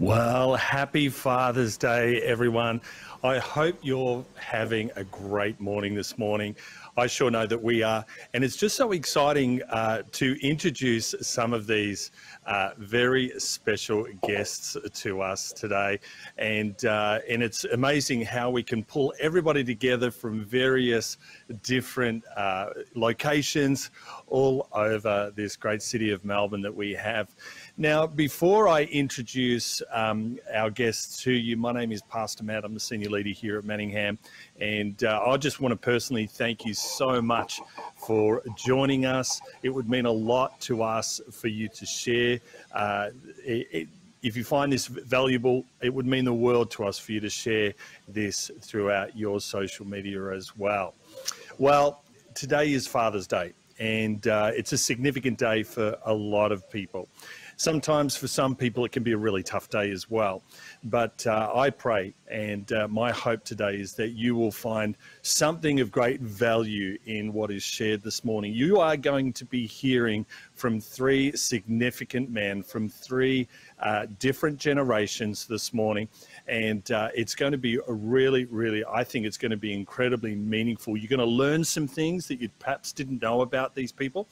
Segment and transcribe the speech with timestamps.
[0.00, 2.80] Well, happy Father's Day, everyone.
[3.24, 6.54] I hope you're having a great morning this morning.
[6.96, 8.04] I sure know that we are.
[8.32, 12.12] And it's just so exciting uh, to introduce some of these
[12.46, 15.98] uh, very special guests to us today.
[16.38, 21.16] And, uh, and it's amazing how we can pull everybody together from various
[21.64, 23.90] different uh, locations
[24.28, 27.34] all over this great city of Melbourne that we have.
[27.80, 32.64] Now, before I introduce um, our guests to you, my name is Pastor Matt.
[32.64, 34.18] I'm the senior leader here at Manningham.
[34.60, 37.60] And uh, I just want to personally thank you so much
[37.94, 39.40] for joining us.
[39.62, 42.40] It would mean a lot to us for you to share.
[42.72, 43.10] Uh,
[43.44, 43.88] it, it,
[44.22, 47.30] if you find this valuable, it would mean the world to us for you to
[47.30, 47.74] share
[48.08, 50.94] this throughout your social media as well.
[51.58, 52.02] Well,
[52.34, 57.08] today is Father's Day, and uh, it's a significant day for a lot of people.
[57.60, 60.44] Sometimes for some people, it can be a really tough day as well.
[60.84, 65.80] But uh, I pray, and uh, my hope today is that you will find something
[65.80, 68.52] of great value in what is shared this morning.
[68.52, 73.48] You are going to be hearing from three significant men from three
[73.80, 76.08] uh, different generations this morning.
[76.46, 79.72] And uh, it's going to be a really, really, I think it's going to be
[79.72, 80.96] incredibly meaningful.
[80.96, 84.28] You're going to learn some things that you perhaps didn't know about these people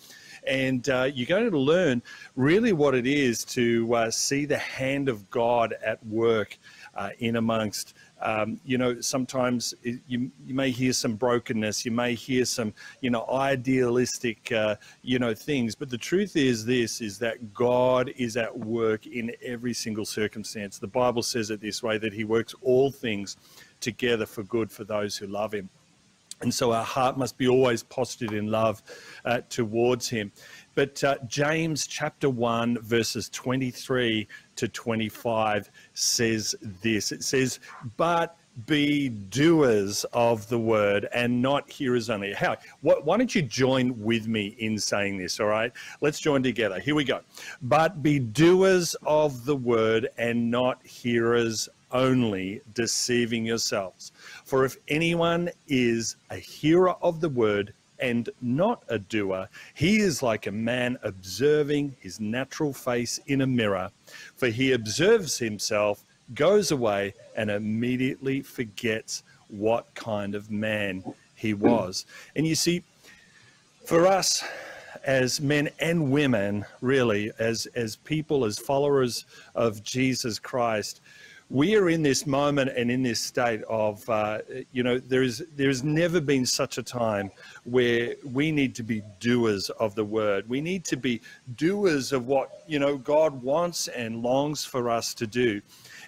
[0.47, 2.03] and uh, you're going to learn
[2.35, 6.59] really what it is to uh, see the hand of God at work
[6.95, 7.95] uh, in amongst.
[8.23, 12.73] Um, you know, sometimes it, you you may hear some brokenness, you may hear some
[13.03, 18.11] you know idealistic uh, you know things, but the truth is this: is that God
[18.17, 20.79] is at work in every single circumstance.
[20.79, 23.37] The Bible says it this way: that He works all things
[23.81, 25.69] together for good for those who love Him.
[26.41, 28.83] And so our heart must be always postured in love
[29.25, 30.33] uh, towards him.
[30.75, 37.61] But uh, James chapter 1, verses 23 to 25 says this it says,
[37.97, 42.33] But be doers of the word and not hearers only.
[42.33, 42.57] How?
[42.81, 45.39] Why don't you join with me in saying this?
[45.41, 46.81] All right, let's join together.
[46.81, 47.21] Here we go.
[47.61, 54.13] But be doers of the word and not hearers only, deceiving yourselves.
[54.45, 60.23] For if anyone is a hearer of the word and not a doer, he is
[60.23, 63.91] like a man observing his natural face in a mirror.
[64.37, 66.03] For he observes himself,
[66.35, 71.05] goes away, and immediately forgets what kind of man
[71.35, 72.05] he was.
[72.35, 72.83] And you see,
[73.85, 74.43] for us,
[75.05, 79.25] as men and women, really, as, as people, as followers
[79.55, 81.01] of Jesus Christ,
[81.49, 84.39] we are in this moment and in this state of, uh,
[84.73, 87.31] you know, there is there has never been such a time
[87.65, 90.49] where we need to be doers of the word.
[90.49, 91.21] We need to be
[91.55, 95.63] doers of what you know God wants and longs for us to do,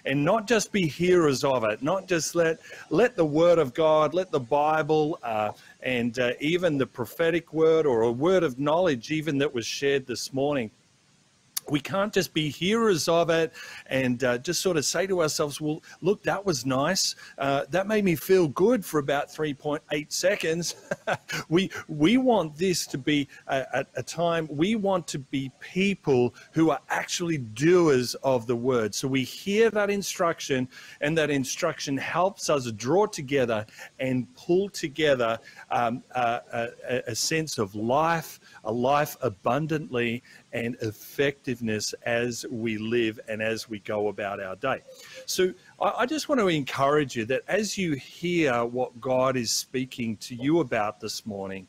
[0.05, 1.81] and not just be hearers of it.
[1.81, 5.19] Not just let let the word of God, let the Bible.
[5.23, 5.51] Uh,
[5.81, 10.05] and uh, even the prophetic word or a word of knowledge, even that was shared
[10.05, 10.69] this morning,
[11.69, 13.53] we can't just be hearers of it
[13.87, 17.15] and uh, just sort of say to ourselves, well, look, that was nice.
[17.37, 20.75] Uh, that made me feel good for about 3.8 seconds.
[21.49, 26.71] we, we want this to be a, a, time, we want to be people who
[26.71, 28.95] are actually doers of the word.
[28.95, 30.67] So we hear that instruction,
[31.01, 33.65] and that instruction helps us draw together
[33.99, 35.39] and pull together
[35.71, 36.69] um, a,
[37.07, 40.23] a sense of life, a life abundantly
[40.53, 44.81] and effectiveness as we live and as we go about our day.
[45.25, 50.17] So I, just want to encourage you that as you hear what God is speaking
[50.17, 51.67] to you about this morning,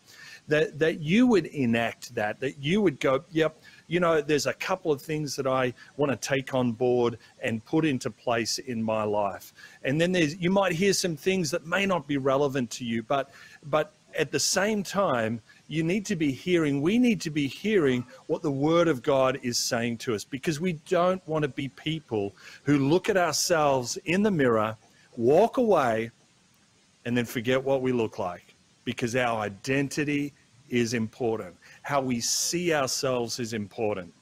[0.48, 4.54] that, that you would enact that, that you would go, yep, you know, there's a
[4.54, 8.82] couple of things that I want to take on board and put into place in
[8.82, 9.52] my life.
[9.82, 13.02] And then there's, you might hear some things that may not be relevant to you,
[13.02, 13.30] but,
[13.64, 18.04] but at the same time, you need to be hearing, we need to be hearing
[18.26, 21.69] what the Word of God is saying to us because we don't want to be
[21.69, 24.77] people who look at ourselves in the mirror,
[25.16, 26.10] walk away,
[27.04, 30.33] and then forget what we look like because our identity
[30.71, 31.54] is important.
[31.83, 34.12] How we see ourselves is important.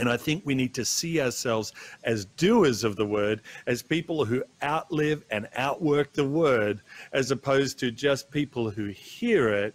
[0.00, 1.72] And I think we need to see ourselves
[2.02, 6.80] as doers of the word, as people who outlive and outwork the word,
[7.12, 9.74] as opposed to just people who hear it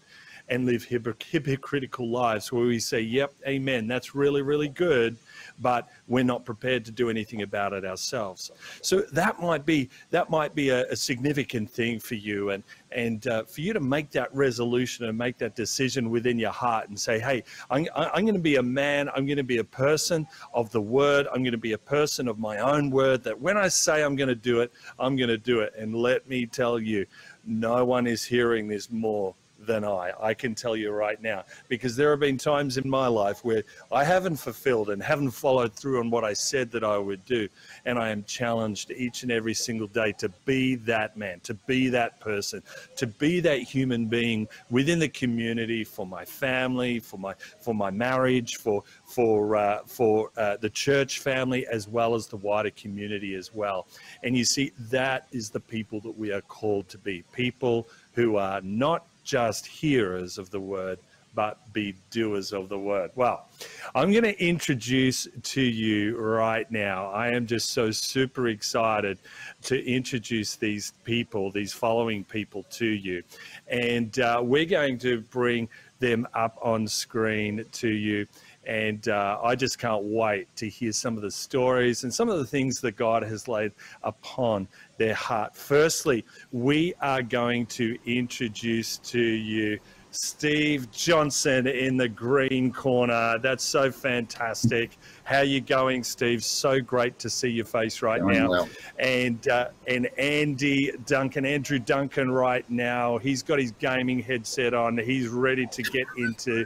[0.50, 5.18] and live hypocritical lives where we say, yep, amen, that's really, really good,
[5.60, 8.52] but we're not prepared to do anything about it ourselves.
[8.82, 13.28] So that might be that might be a, a significant thing for you, and and
[13.28, 17.00] uh, for you to make that resolution and make that decision within your heart and
[17.00, 20.28] say, hey, I'm, I'm going to be a man, I'm going to be a person
[20.54, 23.24] of the word, I'm going to be a person of my own word.
[23.24, 25.74] That when I say I'm going to do it, I'm going to do it.
[25.78, 27.06] And let me tell you,
[27.46, 30.12] no one is hearing this more than I.
[30.20, 33.64] I can tell you right now, because there have been times in my life where
[33.92, 37.48] I haven't fulfilled and haven't followed through on what I said that I would do.
[37.86, 41.90] And I am challenged each and every single day to be that man, to be
[41.90, 42.62] that person,
[42.96, 47.92] to be that human being within the community for my family, for my for my
[47.92, 53.36] marriage, for for uh, for uh, the church family as well as the wider community
[53.36, 53.88] as well.
[54.24, 57.24] And you see, that is the people that we are called to be.
[57.34, 61.00] People who are not just hearers of the word,
[61.34, 63.12] but be doers of the word.
[63.16, 63.50] Well,
[63.94, 67.08] I'm going to introduce to you right now.
[67.08, 69.18] I am just so super excited
[69.64, 73.22] to introduce these people, these following people to you.
[73.68, 75.68] And uh, we're going to bring
[76.00, 78.28] them up on screen to you.
[78.66, 82.38] And uh, I just can't wait to hear some of the stories and some of
[82.40, 83.72] the things that God has laid
[84.04, 84.68] upon
[84.98, 85.56] their heart.
[85.56, 89.80] Firstly, we are going to introduce to you
[90.16, 93.38] Steve Johnson in the green corner.
[93.40, 94.98] That's so fantastic.
[95.24, 96.44] How you going, Steve?
[96.44, 98.50] So great to see your face right going now.
[98.50, 98.70] Well.
[98.98, 104.98] And uh, and Andy Duncan, Andrew Duncan, right now, he's got his gaming headset on.
[104.98, 106.66] He's ready to get into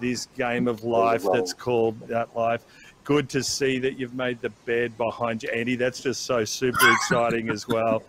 [0.00, 2.64] this game of life that's called that life
[3.06, 5.76] good to see that you've made the bed behind you, Andy.
[5.76, 8.02] That's just so super exciting as well.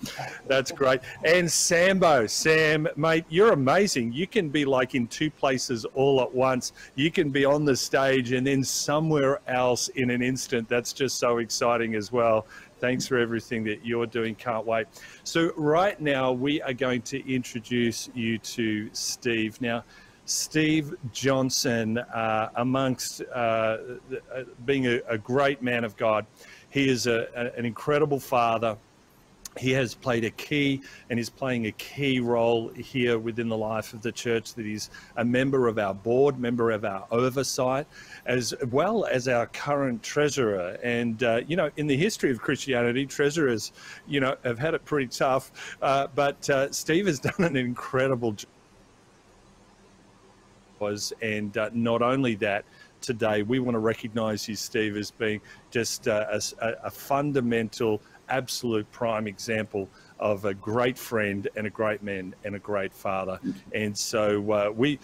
[0.47, 1.01] That's great.
[1.23, 4.11] And Sambo, Sam, mate, you're amazing.
[4.11, 6.73] You can be like in two places all at once.
[6.95, 10.67] You can be on the stage and then somewhere else in an instant.
[10.67, 12.47] That's just so exciting as well.
[12.79, 14.33] Thanks for everything that you're doing.
[14.33, 14.87] Can't wait.
[15.23, 19.59] So, right now, we are going to introduce you to Steve.
[19.61, 19.83] Now,
[20.27, 23.77] Steve Johnson, uh, amongst uh,
[24.65, 26.25] being a, a, great man of God,
[26.69, 28.75] he is a, a, an incredible father.
[29.57, 33.93] He has played a key and is playing a key role here within the life
[33.93, 34.53] of the church.
[34.53, 37.87] That he's a member of our board, member of our oversight,
[38.25, 40.77] as well as our current treasurer.
[40.83, 43.71] And uh, you know, in the history of Christianity, treasurers,
[44.07, 45.77] you know, have had it pretty tough.
[45.81, 48.49] Uh, but uh, Steve has done an incredible job
[50.79, 51.13] was.
[51.21, 52.65] And uh, not only that,
[53.01, 55.41] today we want to recognize you, Steve, as being
[55.71, 59.87] just uh, a, a, fundamental, absolute prime example
[60.19, 63.39] of a great friend and a great man and a great father.
[63.73, 64.99] And so uh, we,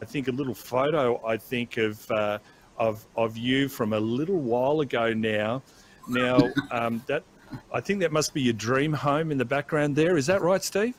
[0.00, 2.38] I think a little photo, I think of, uh,
[2.78, 5.62] of, of you from a little while ago now.
[6.08, 6.38] Now,
[6.70, 7.24] um, that
[7.72, 10.16] I think that must be your dream home in the background there.
[10.16, 10.94] Is that right, Steve?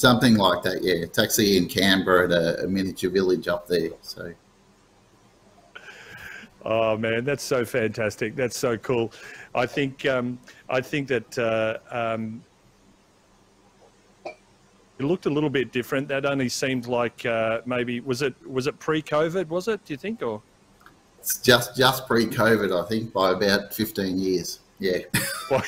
[0.00, 0.94] Something like that, yeah.
[0.94, 3.90] It's actually in Canberra at a, a miniature village up there.
[4.00, 4.32] So.
[6.64, 8.34] Oh man, that's so fantastic!
[8.34, 9.12] That's so cool.
[9.54, 10.38] I think um,
[10.70, 12.42] I think that uh, um,
[14.24, 16.08] it looked a little bit different.
[16.08, 19.48] That only seemed like uh, maybe was it was it pre-COVID?
[19.48, 19.84] Was it?
[19.84, 20.40] Do you think or?
[21.18, 24.60] It's just just pre-COVID, I think, by about fifteen years.
[24.80, 25.00] Yeah.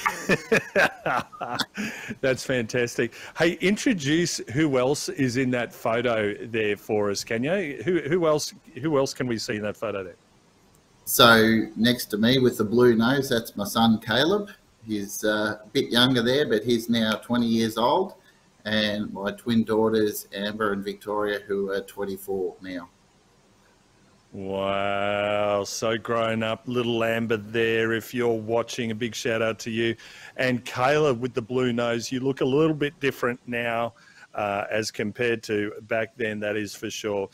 [2.23, 3.13] That's fantastic.
[3.37, 7.83] Hey, introduce who else is in that photo there for us, can you?
[7.85, 10.17] Who, who else who else can we see in that photo there?
[11.05, 14.49] So next to me with the blue nose, that's my son Caleb.
[14.87, 18.15] He's uh, a bit younger there, but he's now 20 years old.
[18.65, 22.89] And my twin daughters, Amber and Victoria, who are 24 now.
[24.33, 27.93] Wow, so grown up, little Lambert there.
[27.93, 29.95] If you're watching, a big shout out to you.
[30.39, 33.93] And Caleb with the blue nose, you look a little bit different now
[34.35, 37.29] uh, as compared to back then, that is for sure.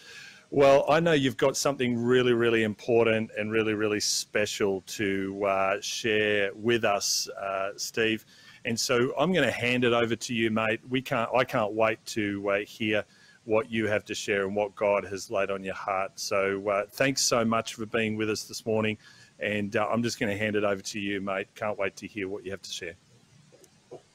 [0.50, 5.76] Well, I know you've got something really, really important and really, really special to uh,
[5.80, 8.26] share with us, uh, Steve.
[8.64, 10.80] And so I'm going to hand it over to you, mate.
[10.88, 11.30] We can't.
[11.32, 13.04] I can't wait to uh, hear
[13.48, 16.12] what you have to share and what God has laid on your heart.
[16.16, 18.98] So uh, thanks so much for being with us this morning.
[19.40, 21.48] And uh, I'm just going to hand it over to you, mate.
[21.54, 22.94] Can't wait to hear what you have to share.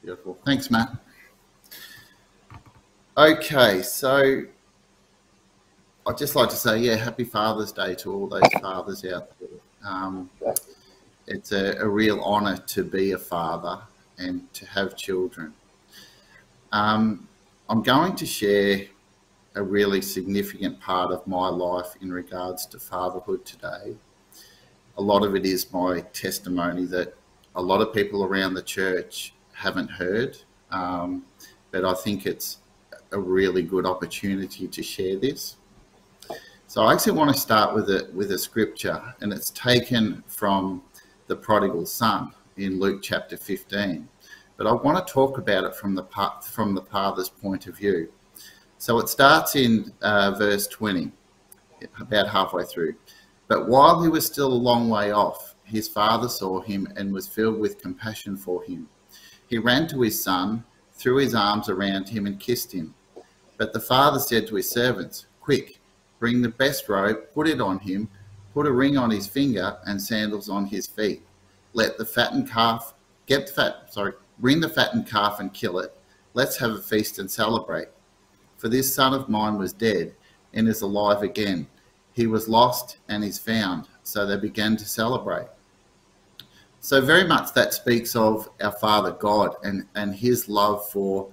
[0.03, 0.37] Beautiful.
[0.45, 0.95] Thanks, Matt.
[3.17, 4.43] Okay, so
[6.05, 9.49] I'd just like to say, yeah, happy Father's Day to all those fathers out there.
[9.83, 10.29] Um,
[11.25, 13.81] it's a, a real honour to be a father
[14.19, 15.53] and to have children.
[16.71, 17.27] Um,
[17.67, 18.85] I'm going to share
[19.55, 23.95] a really significant part of my life in regards to fatherhood today.
[24.97, 27.15] A lot of it is my testimony that
[27.55, 30.37] a lot of people around the church haven't heard,
[30.71, 31.23] um,
[31.71, 32.59] but I think it's
[33.11, 35.57] a really good opportunity to share this.
[36.67, 40.81] So I actually want to start with a with a scripture, and it's taken from
[41.27, 44.07] the prodigal son in Luke chapter 15.
[44.57, 46.03] But I want to talk about it from the
[46.49, 48.11] from the father's point of view.
[48.83, 51.09] So it starts in uh, verse 20,
[52.01, 52.95] about halfway through.
[53.47, 57.25] But while he was still a long way off, his father saw him and was
[57.25, 58.89] filled with compassion for him.
[59.47, 62.93] He ran to his son, threw his arms around him, and kissed him.
[63.55, 65.79] But the father said to his servants, Quick,
[66.19, 68.09] bring the best robe, put it on him,
[68.53, 71.25] put a ring on his finger, and sandals on his feet.
[71.71, 72.95] Let the fattened calf,
[73.27, 75.97] get the fat, sorry, bring the fattened calf and kill it.
[76.33, 77.87] Let's have a feast and celebrate.
[78.63, 80.13] For this son of mine was dead
[80.53, 81.67] and is alive again.
[82.13, 83.89] He was lost and is found.
[84.03, 85.47] So they began to celebrate.
[86.79, 91.27] So very much that speaks of our Father God and, and his love for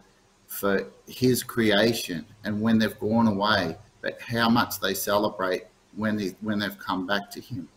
[0.49, 6.34] for his creation and when they've gone away, but how much they celebrate when he,
[6.40, 7.68] when they've come back to him.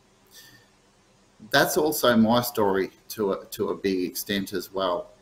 [1.52, 5.13] That's also my story to a, to a big extent as well.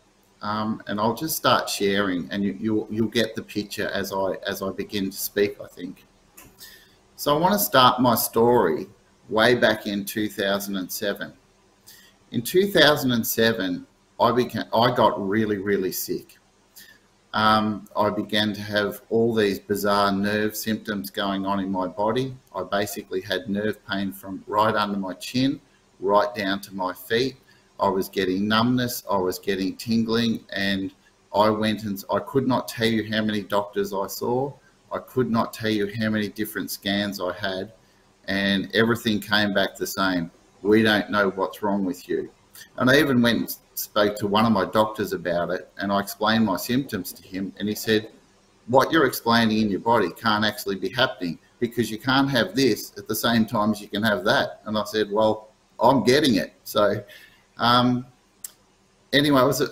[0.41, 4.33] Um, and I'll just start sharing, and you, you'll you'll get the picture as I
[4.47, 5.57] as I begin to speak.
[5.63, 6.05] I think.
[7.15, 8.87] So I want to start my story
[9.29, 11.33] way back in 2007.
[12.31, 13.87] In 2007,
[14.19, 16.39] I became I got really really sick
[17.33, 22.35] um, I began to have all these bizarre nerve symptoms going on in my body.
[22.53, 25.61] I basically had nerve pain from right under my chin,
[25.99, 27.37] right down to my feet.
[27.81, 30.93] I was getting numbness, I was getting tingling, and
[31.33, 34.53] I went and I could not tell you how many doctors I saw.
[34.91, 37.73] I could not tell you how many different scans I had,
[38.27, 40.29] and everything came back the same.
[40.61, 42.29] We don't know what's wrong with you.
[42.77, 45.99] And I even went and spoke to one of my doctors about it and I
[45.99, 48.11] explained my symptoms to him and he said,
[48.67, 52.93] what you're explaining in your body can't actually be happening because you can't have this
[52.97, 54.61] at the same time as you can have that.
[54.65, 56.53] And I said, well, I'm getting it.
[56.63, 57.03] So
[57.57, 58.05] um,
[59.13, 59.69] anyway, it was, a,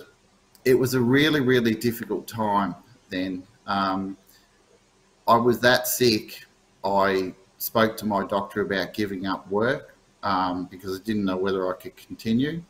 [0.64, 2.74] it was a really, really difficult time
[3.08, 3.42] then.
[3.66, 4.16] Um,
[5.26, 6.44] I was that sick.
[6.84, 11.72] I spoke to my doctor about giving up work um, because I didn't know whether
[11.72, 12.62] I could continue.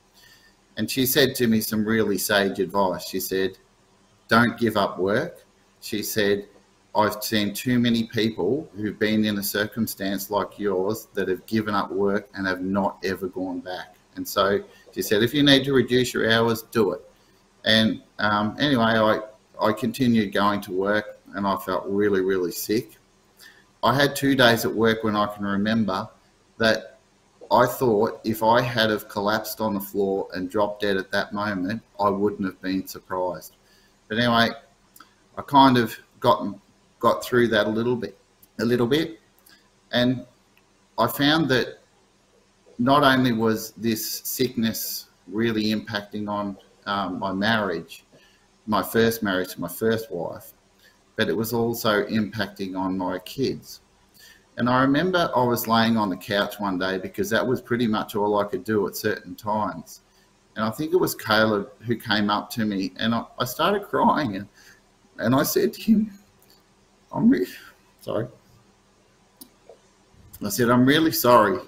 [0.76, 3.08] And she said to me some really sage advice.
[3.08, 3.58] She said,
[4.28, 5.44] Don't give up work.
[5.80, 6.48] She said,
[6.94, 11.74] I've seen too many people who've been in a circumstance like yours that have given
[11.74, 13.94] up work and have not ever gone back.
[14.16, 14.60] And so
[14.92, 17.00] she said, if you need to reduce your hours, do it.
[17.64, 19.20] And um, anyway, I,
[19.60, 22.96] I continued going to work and I felt really, really sick.
[23.82, 26.08] I had two days at work when I can remember
[26.58, 26.98] that
[27.50, 31.32] I thought if I had have collapsed on the floor and dropped dead at that
[31.32, 33.56] moment, I wouldn't have been surprised.
[34.08, 34.50] But anyway,
[35.36, 36.46] I kind of got
[37.00, 38.16] got through that a little bit,
[38.60, 39.18] a little bit,
[39.90, 40.26] and
[40.98, 41.79] I found that
[42.80, 46.56] not only was this sickness really impacting on
[46.86, 48.04] um, my marriage,
[48.66, 50.54] my first marriage to my first wife,
[51.14, 53.80] but it was also impacting on my kids.
[54.56, 57.86] And I remember I was laying on the couch one day because that was pretty
[57.86, 60.00] much all I could do at certain times.
[60.56, 63.82] And I think it was Caleb who came up to me and I, I started
[63.82, 64.48] crying and,
[65.18, 66.12] and I said to him,
[67.12, 67.46] I'm really
[68.00, 68.26] sorry.
[70.42, 71.58] I said, I'm really sorry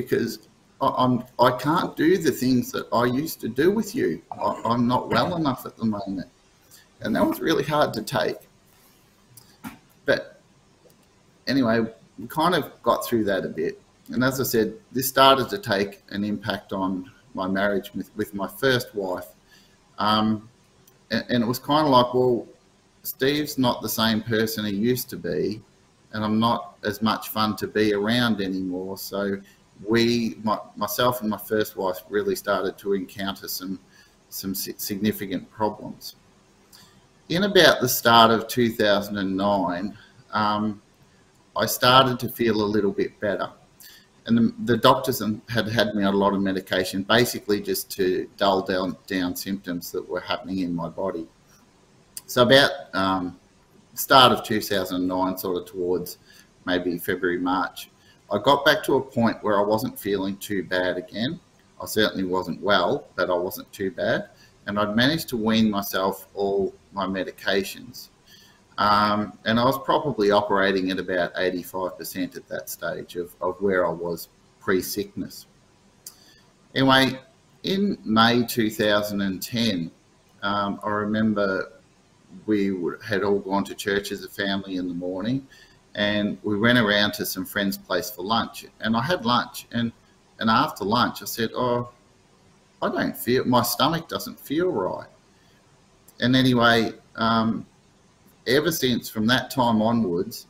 [0.00, 0.48] because
[0.80, 4.22] I, I'm, I can't do the things that I used to do with you.
[4.32, 6.28] I, I'm not well enough at the moment.
[7.00, 8.36] And that was really hard to take.
[10.04, 10.40] But
[11.46, 11.86] anyway,
[12.18, 13.80] we kind of got through that a bit.
[14.12, 18.34] And as I said, this started to take an impact on my marriage with, with
[18.34, 19.28] my first wife.
[19.98, 20.48] Um,
[21.10, 22.46] and, and, it was kind of like, well,
[23.02, 25.60] Steve's not the same person he used to be,
[26.12, 28.98] and I'm not as much fun to be around anymore.
[28.98, 29.36] So
[29.86, 33.80] we, my, myself and my first wife, really started to encounter some
[34.30, 36.14] some significant problems.
[37.28, 39.98] In about the start of 2009,
[40.32, 40.82] um,
[41.56, 43.50] I started to feel a little bit better.
[44.26, 48.28] And the, the, doctors had had me on a lot of medication, basically just to
[48.36, 51.26] dull down, down symptoms that were happening in my body.
[52.26, 53.40] So about um,
[53.94, 56.18] start of 2009, sort of towards
[56.66, 57.90] maybe February, March,
[58.32, 61.40] I got back to a point where I wasn't feeling too bad again.
[61.80, 64.28] I certainly wasn't well, but I wasn't too bad.
[64.66, 68.10] And I'd managed to wean myself all my medications.
[68.78, 73.86] Um, and I was probably operating at about 85% at that stage of, of where
[73.86, 74.28] I was
[74.60, 75.46] pre sickness.
[76.74, 77.18] Anyway,
[77.64, 79.90] in May 2010,
[80.42, 81.72] um, I remember
[82.46, 85.46] we had all gone to church as a family in the morning
[85.94, 88.64] and we went around to some friends' place for lunch.
[88.80, 89.92] And I had lunch and,
[90.38, 91.90] and after lunch I said, Oh,
[92.82, 95.08] I don't feel, my stomach doesn't feel right.
[96.20, 97.66] And anyway, um,
[98.46, 100.46] ever since from that time onwards,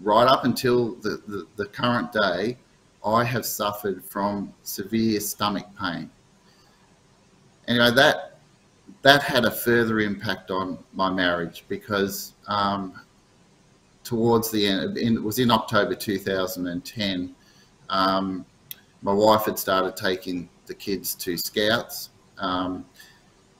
[0.00, 2.58] right up until the, the, the current day,
[3.04, 6.10] I have suffered from severe stomach pain.
[7.68, 8.40] Anyway, that
[9.02, 13.00] that had a further impact on my marriage because um,
[14.04, 17.34] towards the end, it was in October 2010.
[17.88, 18.46] Um,
[19.02, 22.10] my wife had started taking the kids to Scouts.
[22.38, 22.84] Um,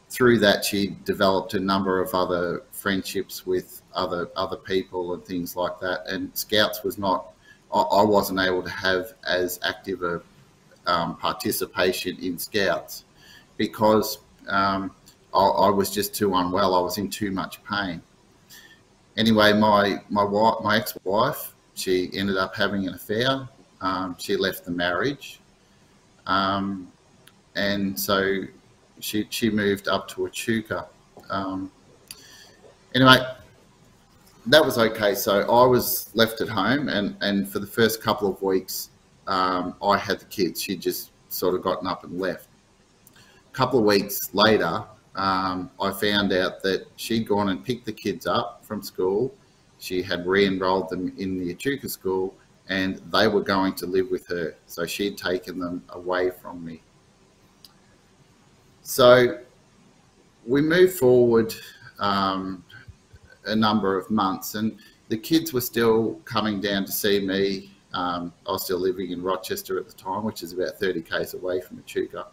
[0.09, 5.57] through that, she developed a number of other friendships with other other people and things
[5.57, 6.07] like that.
[6.07, 7.33] And Scouts was not,
[7.73, 10.21] I, wasn't able to have as active a
[10.87, 13.05] um, participation in Scouts
[13.57, 14.19] because
[14.49, 14.91] um,
[15.33, 16.75] I, I, was just too unwell.
[16.75, 18.03] I was in too much pain.
[19.17, 23.49] Anyway, my my wife, my ex-wife, she ended up having an affair.
[23.81, 25.41] Um, she left the marriage,
[26.27, 26.91] um,
[27.57, 28.43] and so
[29.01, 30.87] she she moved up to Echuca.
[31.29, 31.71] Um,
[32.95, 33.19] anyway,
[34.47, 35.15] that was okay.
[35.15, 38.91] So I was left at home, and and for the first couple of weeks,
[39.27, 40.63] um, I had the kids.
[40.63, 42.49] She just sort of gotten up and left.
[43.17, 47.93] A couple of weeks later, um, I found out that she'd gone and picked the
[47.93, 49.31] kids up from school.
[49.79, 52.35] She had re-enrolled them in the Echuca school,
[52.71, 54.55] and they were going to live with her.
[54.65, 56.81] So she'd taken them away from me.
[58.81, 59.41] So
[60.47, 61.55] we moved forward
[61.99, 62.65] um,
[63.45, 64.79] a number of months, and
[65.11, 67.73] the kids were still coming down to see me.
[67.93, 71.35] Um, I was still living in Rochester at the time, which is about 30 k's
[71.35, 72.29] away from Echuca.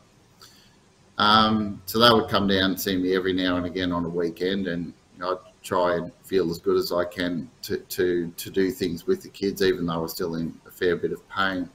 [1.18, 4.10] Um, so they would come down and see me every now and again on a
[4.10, 8.72] weekend, and I'd try and feel as good as I can to, to, to do
[8.72, 11.70] things with the kids, even though I was still in a fair bit of pain.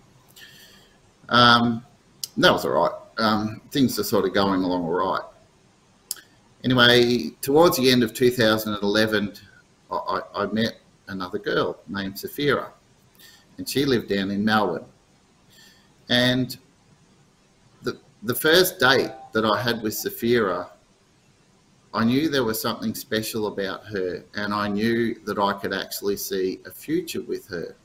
[1.28, 1.86] Um,
[2.36, 2.90] that was all right.
[3.18, 5.22] Um, things are sort of going along all right.
[6.64, 9.34] Anyway, towards the end of 2011,
[9.92, 12.70] I, I met another girl named Safira,
[13.58, 14.86] and she lived down in Melbourne.
[16.08, 16.56] And
[17.82, 20.70] the, the first date that I had with Safira,
[21.94, 26.16] I knew there was something special about her, and I knew that I could actually
[26.16, 27.76] see a future with her.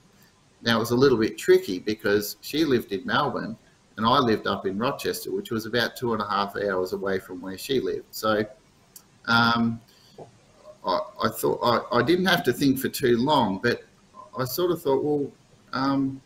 [0.63, 3.55] Now, it was a little bit tricky because she lived in Melbourne
[3.99, 7.19] and I lived up in Rochester, which was about two and a half hours away
[7.19, 8.05] from where she lived.
[8.11, 8.45] So
[9.25, 9.81] um,
[10.85, 13.83] I, I, thought I, I, didn't have to think for too long, but
[14.37, 15.29] I sort of thought, well,
[15.73, 16.21] um,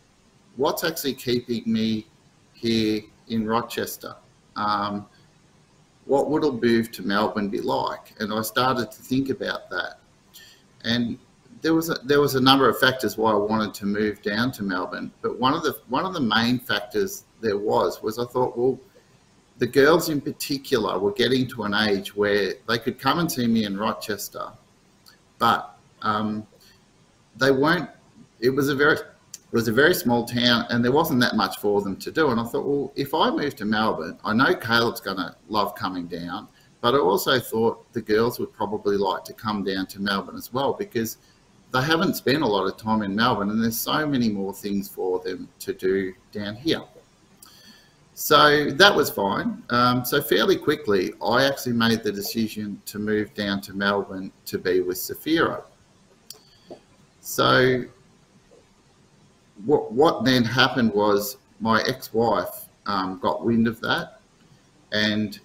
[0.54, 2.06] what's actually keeping me
[2.52, 4.14] here in Rochester?
[4.54, 5.06] Um,
[6.06, 8.14] what would a move to Melbourne be like?
[8.20, 10.00] And I started to think about that.
[10.84, 11.18] And
[11.62, 14.52] there was a, there was a number of factors why I wanted to move down
[14.52, 18.26] to Melbourne, but one of the one of the main factors there was was I
[18.26, 18.78] thought, well,
[19.58, 23.46] the girls in particular were getting to an age where they could come and see
[23.46, 24.48] me in Rochester,
[25.38, 26.46] but um,
[27.36, 27.88] they weren't.
[28.40, 28.98] It was a very
[29.54, 32.30] it was a very small town, and there wasn't that much for them to do.
[32.30, 35.76] And I thought, well, if I move to Melbourne, I know Caleb's going to love
[35.76, 36.48] coming down,
[36.80, 40.52] but I also thought the girls would probably like to come down to Melbourne as
[40.52, 41.18] well because
[41.72, 44.88] they haven't spent a lot of time in Melbourne, and there's so many more things
[44.88, 46.82] for them to do down here.
[48.14, 49.62] So that was fine.
[49.70, 54.58] Um, so fairly quickly, I actually made the decision to move down to Melbourne to
[54.58, 55.62] be with Safira.
[57.20, 57.84] So
[59.64, 64.20] what, what then happened was my ex-wife um, got wind of that
[64.92, 65.40] and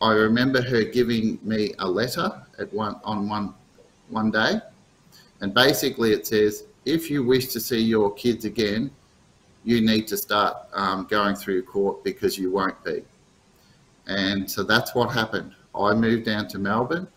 [0.00, 3.54] I remember her giving me a letter at one on one
[4.08, 4.60] one day
[5.40, 8.90] and basically it says if you wish to see your kids again
[9.64, 13.02] you need to start um, going through court because you won't be.
[14.06, 15.54] And so that's what happened.
[15.74, 17.08] I moved down to Melbourne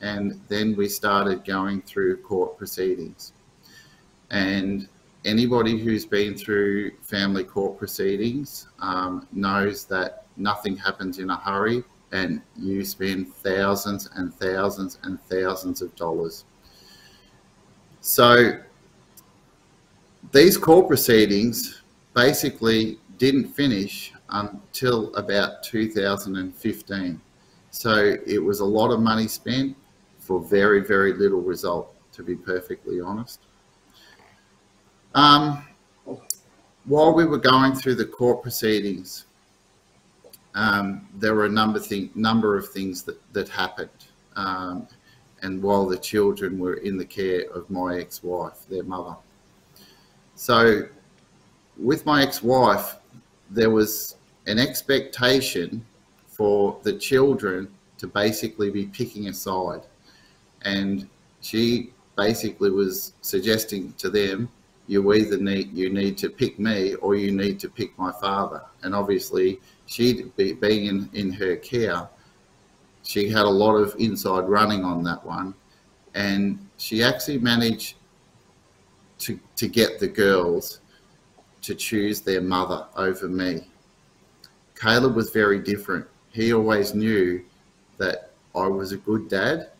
[0.00, 3.32] and then we started going through court proceedings.
[4.30, 4.88] And
[5.24, 11.84] anybody who's been through family court proceedings um, knows that nothing happens in a hurry
[12.12, 16.44] and you spend thousands and thousands and thousands of dollars.
[18.00, 18.58] So
[20.32, 21.82] these court proceedings
[22.14, 27.20] basically didn't finish until about 2015.
[27.70, 29.76] So it was a lot of money spent
[30.18, 33.40] for for very, very little result, to be perfectly honest.
[35.14, 35.64] Um,
[36.84, 39.26] while we were going through the court proceedings,
[40.54, 41.80] um, there were a number,
[42.14, 43.90] number of things that, that happened.
[44.36, 44.88] Um,
[45.42, 49.16] and while the children were in the care of my ex-wife, their mother.
[50.34, 50.82] So
[51.78, 52.96] with my ex-wife,
[53.50, 55.84] there was an expectation
[56.26, 59.82] for the children to basically be picking a side.
[60.62, 61.08] And
[61.40, 64.48] she basically was suggesting to them,
[64.86, 68.62] you either need you need to pick me or you need to pick my father.
[68.82, 72.08] And obviously, she be, being in, in her care,
[73.02, 75.54] she had a lot of inside running on that one,
[76.14, 77.94] and she actually managed
[79.20, 80.80] to to get the girls
[81.62, 83.68] to choose their mother over me.
[84.74, 86.06] Caleb was very different.
[86.32, 87.44] He always knew
[87.98, 89.70] that I was a good dad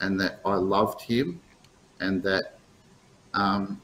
[0.00, 1.40] and that I loved him
[2.00, 2.58] and that
[3.32, 3.80] um,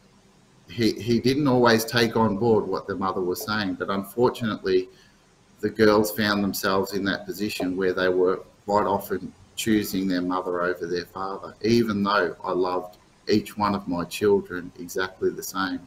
[0.71, 3.75] he, he didn't always take on board what the mother was saying.
[3.75, 4.89] But unfortunately,
[5.61, 10.63] the girls found themselves in that position where they were quite often choosing their mother
[10.63, 15.81] over their father, even though I loved each one of my children exactly the same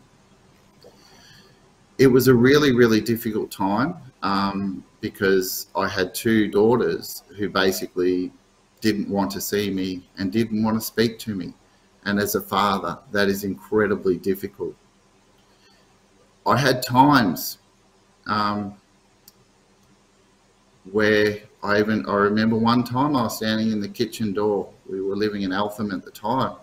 [1.98, 8.32] it was a really, really difficult time um, because I had two daughters who basically
[8.82, 11.54] didn't want to see me and didn't want to speak to me.
[12.06, 14.76] And as a father, that is incredibly difficult.
[16.46, 17.60] I had times
[18.28, 18.76] um,
[20.92, 24.70] where I even, I remember one time I was standing in the kitchen door.
[24.90, 26.58] We were living in Eltham at the time.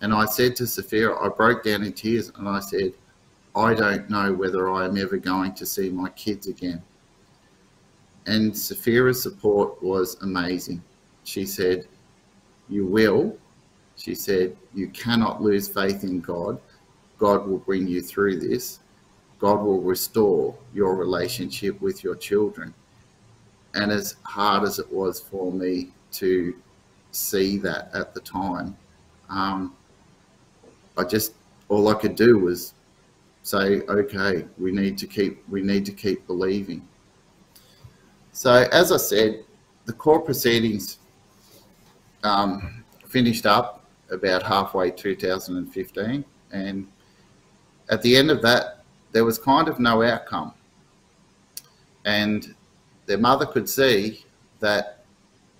[0.00, 2.92] And I said to Sophia, I broke down in tears and I said,
[3.56, 6.82] I don't know whether I am ever going to see my kids again.
[8.26, 10.82] And Sophia's support was amazing.
[11.24, 11.86] She said,
[12.68, 13.36] You will.
[13.96, 16.60] She said, You cannot lose faith in God.
[17.18, 18.80] God will bring you through this.
[19.38, 22.74] God will restore your relationship with your children.
[23.74, 26.56] And as hard as it was for me to
[27.10, 28.76] see that at the time,
[29.28, 29.74] um,
[30.96, 31.34] I just,
[31.68, 32.74] all I could do was
[33.42, 36.86] say, okay, we need to keep we need to keep believing.
[38.32, 39.44] So as I said,
[39.84, 40.98] the court proceedings
[42.24, 43.75] um, finished up
[44.10, 46.88] about halfway 2015, and
[47.88, 50.52] at the end of that, there was kind of no outcome,
[52.04, 52.54] and
[53.06, 54.24] their mother could see
[54.60, 55.04] that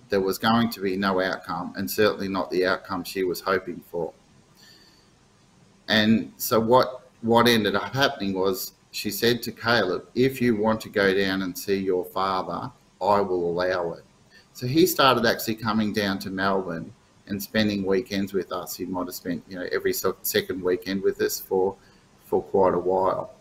[0.09, 3.81] there was going to be no outcome, and certainly not the outcome she was hoping
[3.91, 4.13] for.
[5.87, 10.81] And so what what ended up happening was she said to Caleb, if you want
[10.81, 14.03] to go down and see your father, I will allow it.
[14.53, 16.93] So he started actually coming down to Melbourne
[17.27, 18.75] and spending weekends with us.
[18.75, 21.75] He might have spent, you know, every second weekend with us for,
[22.25, 23.33] for quite a while.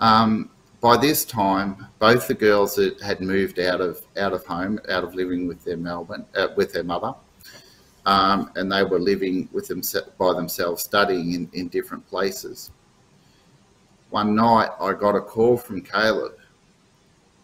[0.00, 5.02] Um, by this time, both the girls had moved out of out of home, out
[5.02, 7.14] of living with their Melbourne, uh, with their mother,
[8.06, 9.82] um, and they were living with them
[10.18, 12.70] by themselves, studying in, in different places.
[14.10, 16.38] One night, I got a call from Caleb,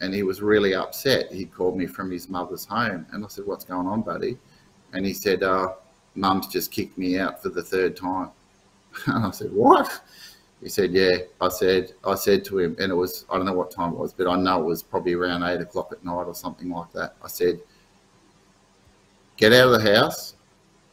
[0.01, 1.33] and he was really upset.
[1.33, 4.39] He called me from his mother's home, and I said, "What's going on, buddy?"
[4.95, 5.75] And he said, uh,
[6.15, 8.31] "Mum's just kicked me out for the third time."
[9.07, 10.01] And I said, "What?"
[10.63, 13.53] He said, "Yeah." I said, I said to him, and it was I don't know
[13.53, 16.25] what time it was, but I know it was probably around eight o'clock at night
[16.25, 17.17] or something like that.
[17.23, 17.61] I said,
[19.37, 20.35] "Get out of the house."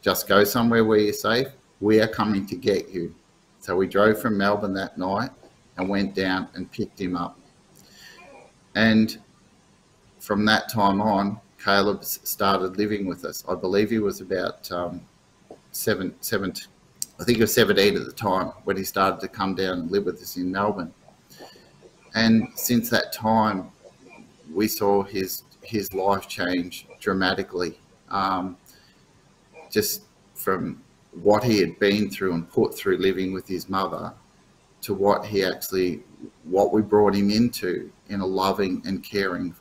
[0.02, 1.48] just go somewhere where you're safe.
[1.80, 3.14] We are coming to get you.
[3.60, 5.30] So we drove from Melbourne that night
[5.78, 7.40] and went down and picked him up.
[8.76, 9.20] And
[10.20, 13.44] from that time on, Caleb started living with us.
[13.48, 15.02] I believe he was about um,
[15.72, 16.54] seven, seven,
[17.20, 19.92] I think he was 17 at the time when he started to come down and
[19.92, 20.94] live with us in Melbourne.
[22.16, 23.72] And since that time,
[24.54, 27.80] we saw his his life change dramatically.
[28.10, 28.58] Um,
[29.70, 30.82] just from
[31.24, 34.12] what he had been through and put through living with his mother
[34.82, 36.02] to what he actually
[36.44, 39.56] what we brought him into in a loving and caring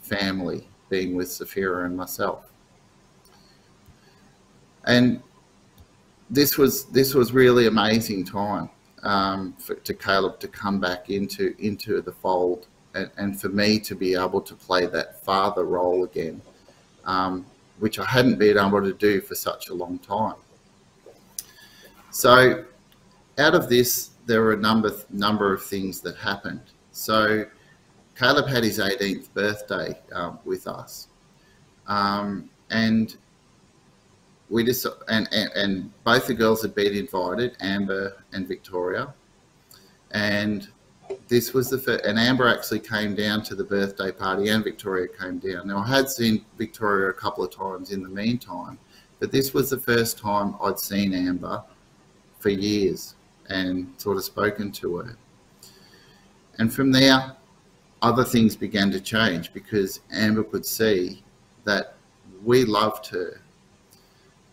[0.00, 2.40] family being with Sophia and myself
[4.84, 5.22] and
[6.38, 8.68] this was this was really amazing time
[9.02, 13.80] um, for, to Caleb to come back into into the fold and, and, for me
[13.80, 16.40] to be able to play that father role again
[17.04, 17.46] um,
[17.78, 20.36] which I hadn't been able to do for such a long time.
[22.10, 22.64] So
[23.38, 26.62] out of this, there were a number, number of things that happened.
[26.92, 27.46] So
[28.16, 31.08] Caleb had his 18th birthday um, with us.
[31.86, 33.16] Um, and
[34.52, 39.12] we just and, and and both the girls had been invited, Amber and Victoria,
[40.10, 40.68] and
[41.28, 45.08] this was the first, and Amber actually came down to the birthday party, and Victoria
[45.08, 45.68] came down.
[45.68, 48.78] Now I had seen Victoria a couple of times in the meantime,
[49.20, 51.64] but this was the first time I'd seen Amber
[52.38, 53.14] for years
[53.48, 55.16] and sort of spoken to her.
[56.58, 57.34] And from there,
[58.02, 61.22] other things began to change because Amber could see
[61.64, 61.94] that
[62.44, 63.40] we loved her.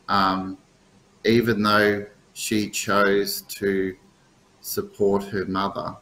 [0.07, 0.57] Um,
[1.25, 3.95] even though she chose to
[4.61, 5.95] support her mother,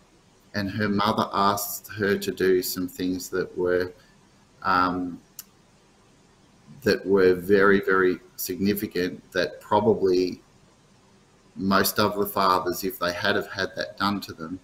[0.54, 3.94] and her mother asked her to do some things that were
[4.64, 5.20] um,
[6.82, 9.22] that were very, very significant.
[9.32, 10.42] That probably
[11.56, 14.60] most of the fathers, if they had have had that done to them,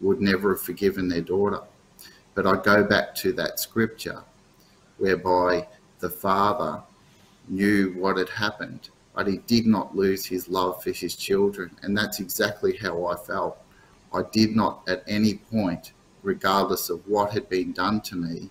[0.00, 1.60] would never have forgiven their daughter.
[2.34, 4.22] But I go back to that scripture
[4.98, 5.66] whereby
[6.00, 6.82] the father
[7.48, 11.70] knew what had happened, but he did not lose his love for his children.
[11.82, 13.58] And that's exactly how I felt.
[14.14, 15.92] I did not at any point,
[16.22, 18.50] regardless of what had been done to me,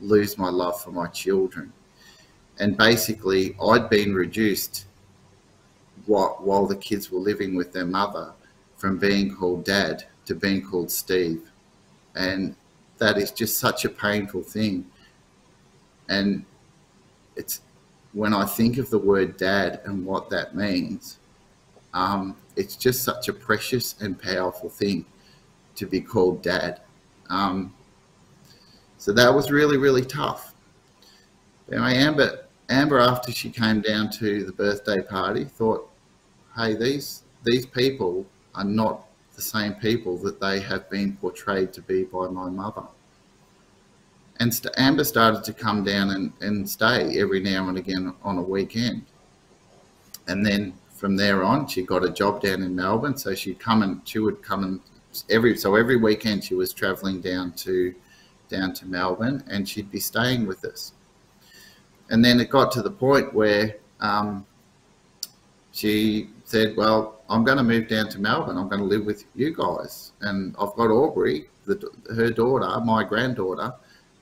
[0.00, 1.72] lose my love for my children.
[2.58, 4.86] And basically, I'd been reduced
[6.06, 8.32] while, the kids were living with their mother
[8.76, 11.50] from being called dad to being called Steve.
[12.16, 12.56] And
[13.02, 14.86] that is just such a painful thing.
[16.08, 16.44] And
[17.34, 17.62] it's
[18.12, 21.18] when I think of the word dad and what that means,
[21.94, 25.04] um, it's just such a precious and powerful thing
[25.74, 26.80] to be called dad.
[27.28, 27.74] Um,
[28.98, 30.54] so that was really, really tough.
[31.72, 35.90] Anyway, Amber, Amber, after she came down to the birthday party, thought,
[36.56, 41.82] hey, these, these people are not the same people that they have been portrayed to
[41.82, 42.84] be by my mother.
[44.40, 48.42] And Amber started to come down and, and stay every now and again on a
[48.42, 49.04] weekend.
[50.26, 53.16] And then from there on, she got a job down in Melbourne.
[53.16, 54.80] So she'd come and she would come and
[55.30, 57.94] every so every weekend she was traveling down to
[58.48, 60.92] down to Melbourne and she'd be staying with us.
[62.10, 64.46] And then it got to the point where um,
[65.72, 68.58] she said, "Well, I'm going to move down to Melbourne.
[68.58, 71.76] I'm going to live with you guys, and I've got Aubrey, the,
[72.14, 73.72] her daughter, my granddaughter.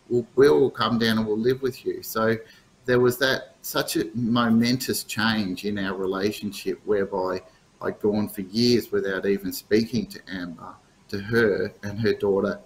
[0.09, 2.37] We'll, we'll come down and we'll live with you." So
[2.85, 7.43] there was that such a momentous change in our relationship whereby
[7.83, 10.75] I'd gone for years without even speaking to Amber,
[11.09, 12.61] to her and her daughter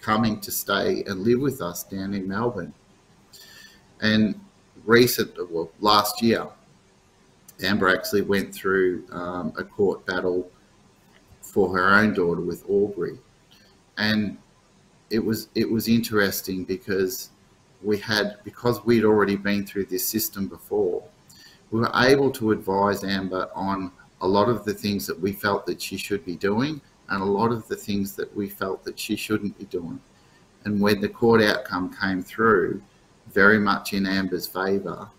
[0.00, 2.74] coming to stay and live with us down in Melbourne.
[4.00, 4.40] And
[4.84, 6.48] recent, well, last year,
[7.62, 10.50] Amber actually went through um, a court battle
[11.40, 13.18] for her own daughter with Aubrey,
[13.98, 14.36] and
[15.10, 17.30] it was it was interesting because
[17.82, 21.04] we had, because we'd already been through this system before,
[21.70, 25.66] we were able to advise Amber on a lot of the things that we felt
[25.66, 28.98] that she should be doing and a lot of the things that we felt that
[28.98, 30.00] she shouldn't be doing.
[30.64, 32.82] And when the court outcome came through,
[33.30, 35.10] very much in Amber's favour,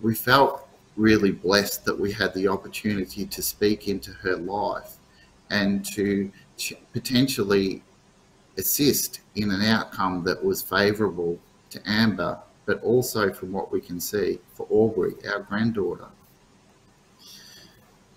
[0.00, 0.67] we felt
[0.98, 4.96] really blessed that we had the opportunity to speak into her life
[5.50, 6.30] and to
[6.92, 7.82] potentially
[8.58, 11.38] assist in an outcome that was favourable
[11.70, 16.08] to Amber, but also from what we can see for Aubrey, our granddaughter.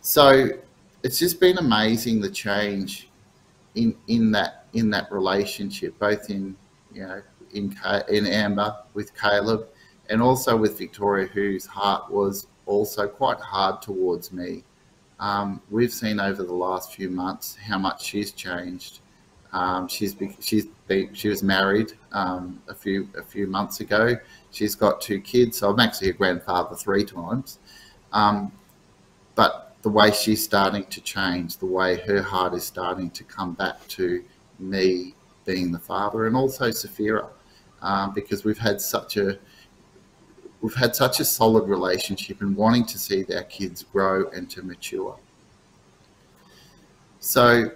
[0.02, 0.50] So
[1.04, 3.08] it's just been amazing the change
[3.76, 6.56] in in that in that relationship, both in
[6.92, 7.22] you know
[7.54, 7.76] in
[8.10, 9.68] in Amber with Caleb,
[10.10, 14.64] and also with Victoria, whose heart was also quite hard towards me.
[15.20, 19.00] Um, we've seen over the last few months how much she's changed.
[19.54, 20.68] Um, she's she's
[21.14, 24.16] she was married um, a few a few months ago.
[24.52, 25.58] She's got two kids.
[25.60, 27.60] So I'm actually a grandfather three times.
[28.14, 28.52] Um,
[29.36, 33.54] but the way she's starting to change, the way her heart is starting to come
[33.54, 34.24] back to
[34.60, 35.14] me
[35.46, 37.28] being the father, and also Sophia,
[37.82, 39.38] um, because we've had such a
[40.62, 44.62] we've had such a solid relationship and wanting to see our kids grow and to
[44.62, 45.18] mature.
[47.20, 47.72] So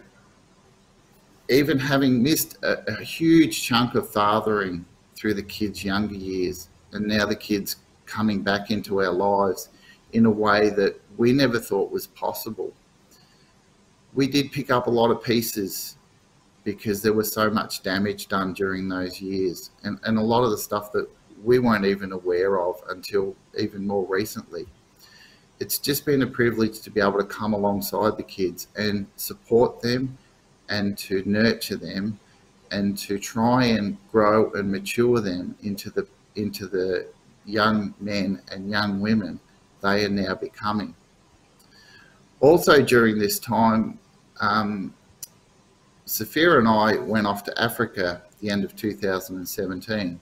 [1.49, 7.05] even having missed a, a, huge chunk of fathering through the kids' younger years, and
[7.05, 9.69] now the kids coming back into our lives
[10.13, 12.73] in a way that we never thought was possible.
[14.13, 15.97] We did pick up a lot of pieces
[16.63, 20.51] because there was so much damage done during those years, and, and a lot of
[20.51, 21.07] the stuff that
[21.45, 24.65] we weren't even aware of until even more recently.
[25.59, 29.81] It's just been a privilege to be able to come alongside the kids and support
[29.81, 30.17] them
[30.67, 32.19] and to nurture them
[32.71, 37.07] and to try and grow and mature them into the into the
[37.45, 39.39] young men and young women
[39.81, 40.95] they are now becoming.
[42.41, 43.97] Also, during this time,
[44.41, 44.93] um,
[46.05, 50.19] Sophia and I went off to Africa at the end of 2017.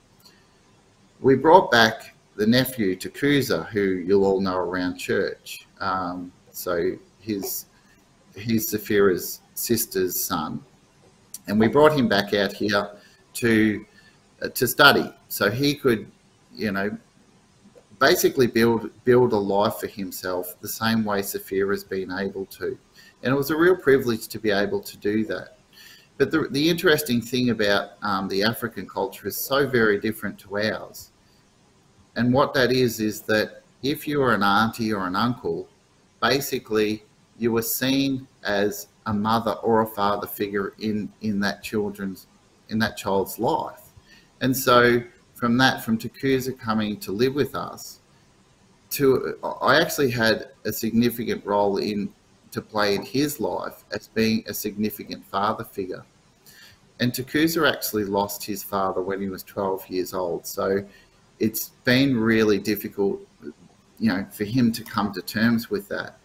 [1.24, 5.66] We brought back the nephew Takuza, who you'll all know around church.
[5.80, 7.68] Um, so his
[8.36, 10.62] he's Sophia's sister's son,
[11.48, 12.92] and we brought him back out here
[13.36, 13.86] to
[14.42, 16.12] uh, to study, so he could,
[16.54, 16.96] you know,
[18.00, 21.22] basically build build a life for himself the same way
[21.70, 22.78] has been able to,
[23.24, 25.58] and it was a real privilege to be able to do that.
[26.18, 30.58] But the, the interesting thing about um, the African culture is so very different to
[30.58, 31.12] ours.
[32.16, 35.68] And what that is, is that if you are an auntie or an uncle,
[36.22, 37.04] basically
[37.38, 42.28] you are seen as a mother or a father figure in, in that children's,
[42.70, 43.82] in that child's life.
[44.42, 45.02] And so
[45.34, 48.00] from that, from Takuza coming to live with us,
[48.92, 52.14] to I actually had a significant role in
[52.52, 56.06] to play in his life as being a significant father figure.
[57.00, 60.46] And Takuza actually lost his father when he was 12 years old.
[60.46, 60.86] So
[61.40, 63.20] it's been really difficult,
[64.00, 66.18] you know, for him to come to terms with that.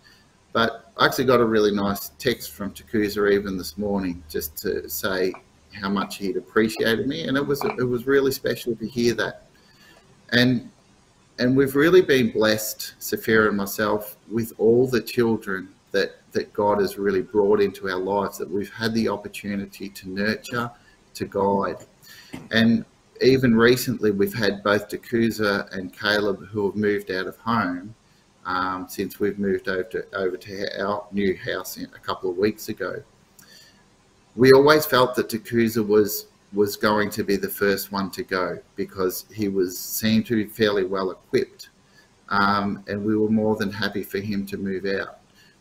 [0.52, 4.88] But I actually got a really nice text from Takuza even this morning just to
[4.88, 5.32] say
[5.72, 7.28] how much he'd appreciated me.
[7.28, 9.46] And it was, it was really special to hear that.
[10.30, 10.70] And
[11.40, 16.80] and we've really been blessed, Sophia and myself, with all the children that that God
[16.80, 20.70] has really brought into our lives that we've had the opportunity to nurture,
[21.14, 21.86] to guide.
[22.50, 22.84] And
[23.22, 27.94] even recently, we've had both Takuza and Caleb who have moved out of home
[28.46, 32.68] um, since we've moved over to, over to our new house a couple of weeks
[32.68, 33.02] ago.
[34.36, 38.58] We always felt that Takuza was was going to be the first one to go
[38.74, 41.68] because he was seemed to be fairly well equipped,
[42.30, 45.18] um, and we were more than happy for him to move out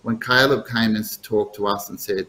[0.08, 2.28] when Caleb came and talked to us and said,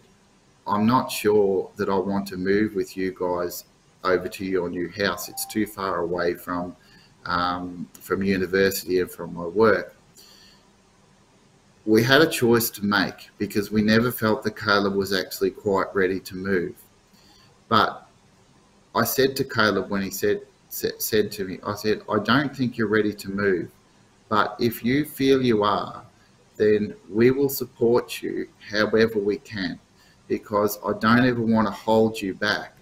[0.66, 3.66] I'm not sure that I want to move with you guys
[4.04, 5.28] over to your new house.
[5.28, 6.76] It's too far away from
[7.26, 9.94] um, from university and from my work.
[11.84, 15.94] We had a choice to make because we never felt that Caleb was actually quite
[15.94, 16.74] ready to move.
[17.68, 18.06] But
[18.94, 22.76] I said to Caleb when he said said to me, I said, I don't think
[22.76, 23.70] you're ready to move,
[24.28, 26.04] but if you feel you are,
[26.56, 29.78] then we will support you however we can
[30.26, 32.77] because I don't ever want to hold you back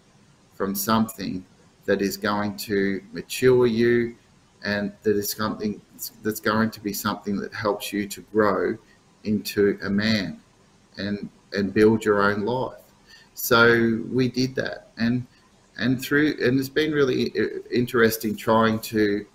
[0.56, 1.44] from something
[1.84, 4.16] that is going to mature you
[4.64, 5.80] and that is something
[6.22, 8.76] that's going to be something that helps you to grow
[9.24, 10.40] into a man
[10.98, 12.82] and and build your own life.
[13.34, 14.88] So we did that.
[14.98, 15.26] And
[15.78, 19.26] and through and it's been really uh, interesting trying to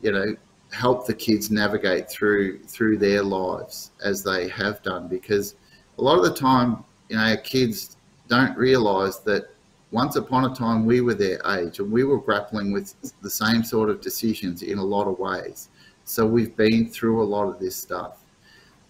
[0.00, 0.34] you know
[0.72, 5.54] help the kids navigate through through their lives as they have done because
[5.98, 7.96] a lot of the time you know our kids
[8.28, 9.53] don't realize that
[9.94, 13.62] once upon a time we were their age and we were grappling with the same
[13.62, 15.68] sort of decisions in a lot of ways
[16.04, 18.24] so we've been through a lot of this stuff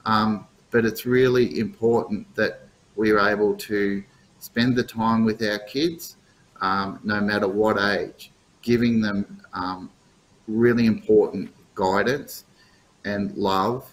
[0.06, 2.62] um, but it's really important that
[2.96, 4.02] we're able to
[4.38, 6.16] spend the time with our kids
[6.60, 8.32] um, no matter what age
[8.64, 9.90] giving them um,
[10.48, 12.44] really important guidance
[13.04, 13.88] and love.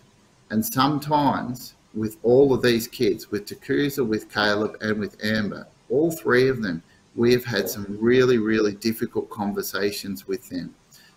[0.50, 6.12] And sometimes with all of these kids, with Takuza, with Caleb, and with Amber, all
[6.12, 6.82] three of them,
[7.16, 10.74] we have had some really, really difficult conversations with them.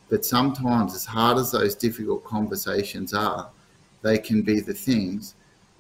[0.09, 3.51] But sometimes, as hard as those difficult conversations are,
[4.03, 5.35] they can be the things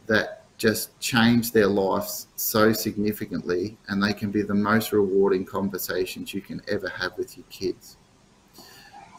[0.06, 6.32] that just change their lives so significantly, and they can be the most rewarding conversations
[6.32, 7.96] you can ever have with your kids.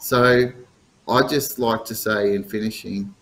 [0.00, 0.50] So,
[1.08, 3.14] I'd just like to say in finishing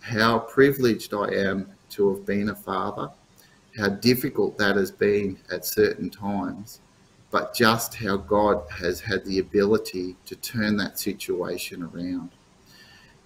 [0.00, 3.10] how privileged I am to have been a father,
[3.76, 6.80] how difficult that has been at certain times,
[7.32, 12.30] but just how God has had the ability to turn that situation around.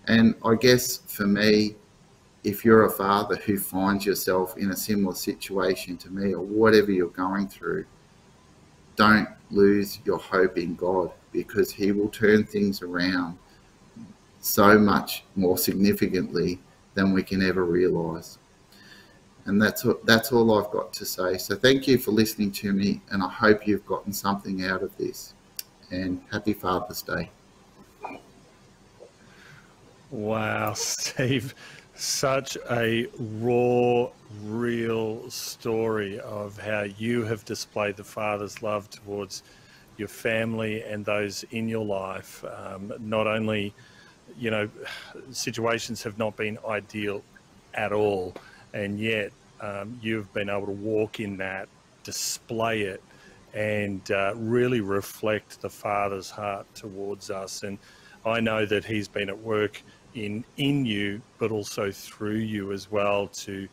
[0.06, 1.74] And I guess for me,
[2.44, 6.92] if you're a father who finds yourself in a similar situation to me or whatever
[6.92, 7.84] you're going through,
[8.94, 13.36] don't lose your hope in God because He will turn things around
[14.40, 16.60] so much more significantly
[16.94, 18.38] than we can ever realize.
[19.46, 21.38] And that's that's all I've got to say.
[21.38, 24.96] So thank you for listening to me, and I hope you've gotten something out of
[24.96, 25.34] this.
[25.90, 27.30] And happy Father's Day.
[30.10, 31.54] Wow, Steve,
[31.94, 34.08] such a raw,
[34.42, 39.44] real story of how you have displayed the Father's love towards
[39.96, 43.72] your family and those in your life, um, not only
[44.38, 44.68] you know,
[45.30, 47.22] situations have not been ideal
[47.74, 48.34] at all,
[48.72, 51.68] and yet um, you've been able to walk in that,
[52.04, 53.02] display it,
[53.54, 57.62] and uh, really reflect the Father's heart towards us.
[57.62, 57.78] And
[58.24, 59.82] I know that He's been at work
[60.14, 63.68] in in you, but also through you as well to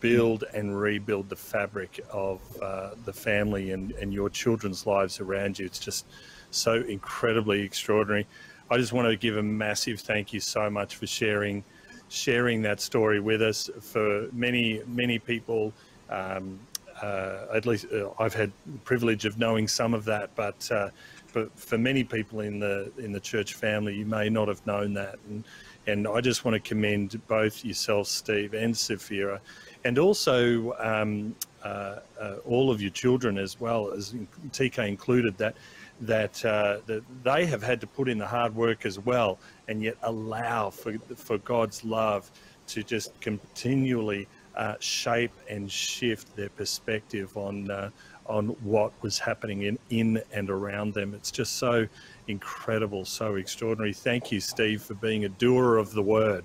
[0.00, 5.58] build and rebuild the fabric of uh, the family and, and your children's lives around
[5.58, 5.66] you.
[5.66, 6.06] It's just
[6.50, 8.26] so incredibly extraordinary.
[8.70, 11.64] I just want to give a massive thank you so much for sharing
[12.08, 13.70] sharing that story with us.
[13.80, 15.72] For many many people,
[16.10, 16.58] um,
[17.02, 18.52] uh, at least uh, I've had
[18.84, 20.90] privilege of knowing some of that, but uh,
[21.32, 24.94] but for many people in the in the church family, you may not have known
[24.94, 25.16] that.
[25.28, 25.44] And
[25.86, 29.40] and I just want to commend both yourself, Steve, and Sophia,
[29.84, 34.14] and also um, uh, uh, all of your children as well as
[34.50, 35.38] TK included.
[35.38, 35.56] That
[36.00, 39.82] that, uh, that they have had to put in the hard work as well, and
[39.82, 42.30] yet allow for for God's love
[42.68, 47.90] to just continually uh, shape and shift their perspective on uh,
[48.26, 51.14] on what was happening in in and around them.
[51.14, 51.86] It's just so
[52.28, 53.92] incredible, so extraordinary.
[53.92, 56.44] Thank you, Steve, for being a doer of the word,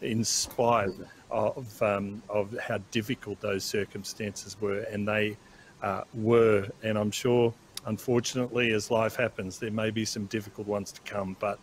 [0.00, 0.90] in spite
[1.30, 5.36] of um, of how difficult those circumstances were, and they
[5.82, 6.68] uh, were.
[6.82, 7.54] And I'm sure
[7.86, 11.58] unfortunately, as life happens, there may be some difficult ones to come, but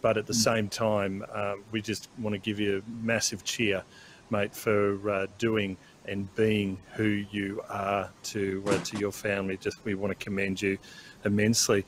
[0.00, 0.36] but at the mm.
[0.36, 3.82] same time, uh, we just want to give you a massive cheer,
[4.30, 9.56] mate, for uh, doing and being who you are to uh, to your family.
[9.56, 10.78] Just we want to commend you
[11.24, 11.84] immensely.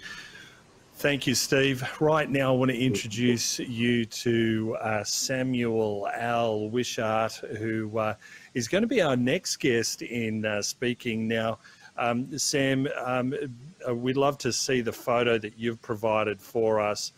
[1.00, 1.82] Thank you, Steve.
[1.98, 8.14] Right now, I want to introduce you to uh, Samuel Al Wishart, who uh,
[8.52, 11.58] is going to be our next guest in uh, speaking now.
[12.00, 13.34] Um, Sam, um,
[13.86, 17.12] uh, we'd love to see the photo that you've provided for us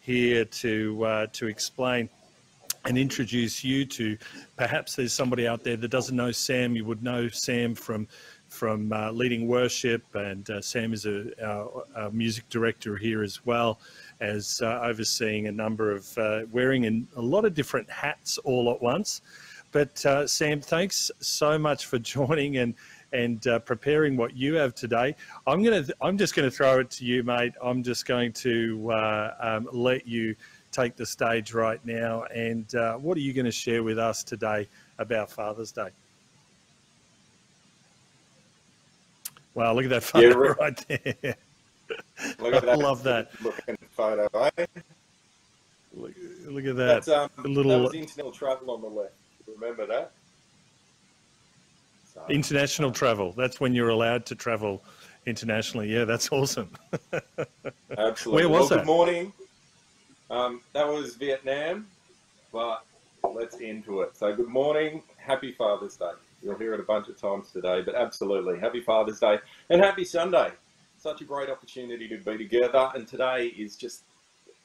[0.00, 2.08] here to uh, to explain
[2.84, 4.18] and introduce you to.
[4.56, 6.74] Perhaps there's somebody out there that doesn't know Sam.
[6.74, 8.08] You would know Sam from
[8.48, 13.44] from uh, leading worship, and uh, Sam is a, a, a, music director here as
[13.46, 13.80] well
[14.20, 18.72] as uh, overseeing a number of uh, wearing in a lot of different hats all
[18.72, 19.22] at once.
[19.72, 22.74] But uh, Sam, thanks so much for joining and
[23.12, 25.14] and uh, preparing what you have today.
[25.46, 27.52] I'm gonna, I'm just going to throw it to you, mate.
[27.62, 30.34] I'm just going to uh, um, let you
[30.72, 32.24] take the stage right now.
[32.24, 35.88] And uh, what are you going to share with us today about Father's Day?
[39.54, 41.36] Wow, look at that photo yeah, right there.
[42.40, 42.68] Look at that.
[42.68, 43.30] I love that.
[43.40, 44.28] Looking photo,
[44.58, 44.66] eh?
[45.94, 46.12] Look,
[46.46, 47.04] look at that.
[47.04, 47.70] That's, um, little...
[47.70, 49.12] That was international travel on the left.
[49.46, 50.12] Remember that?
[52.28, 53.32] International travel.
[53.32, 54.82] That's when you're allowed to travel
[55.26, 55.92] internationally.
[55.92, 56.70] Yeah, that's awesome.
[57.98, 58.46] Absolutely.
[58.46, 58.76] Where was well, that?
[58.78, 59.32] Good morning.
[60.30, 61.86] Um, that was Vietnam,
[62.52, 62.84] but
[63.34, 64.16] let's into it.
[64.16, 65.02] So, good morning.
[65.16, 66.12] Happy Father's Day.
[66.42, 68.58] You'll hear it a bunch of times today, but absolutely.
[68.58, 69.38] Happy Father's Day
[69.70, 70.50] and happy Sunday.
[70.98, 72.90] Such a great opportunity to be together.
[72.94, 74.04] And today is just,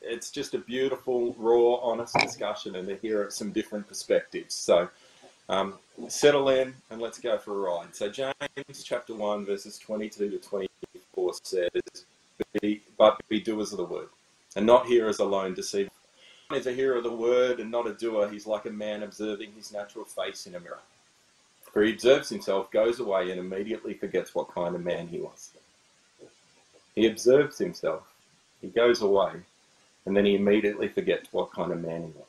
[0.02, 4.56] it's just a beautiful, raw, honest discussion and to hear some different perspectives.
[4.56, 4.90] So,
[5.50, 5.74] um,
[6.08, 7.96] settle in and let's go for a ride.
[7.96, 11.70] So James chapter 1 verses 22 to 24 says,
[12.62, 14.08] be, but be doers of the word
[14.56, 15.92] and not hearers alone deceiving.
[16.52, 18.28] Is a hearer of the word and not a doer.
[18.28, 20.80] He's like a man observing his natural face in a mirror.
[21.72, 25.52] For he observes himself, goes away, and immediately forgets what kind of man he was.
[26.96, 28.02] He observes himself,
[28.62, 29.34] he goes away,
[30.08, 32.26] and then he immediately forgets what kind of man he was.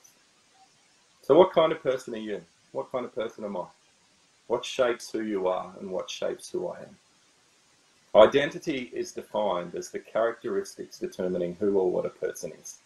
[1.23, 2.43] So, what kind of person are you?
[2.73, 3.65] What kind of person am I?
[4.47, 6.97] What shapes who you are and what shapes who I am?
[8.15, 12.79] Identity is defined as the characteristics determining who or what a person is.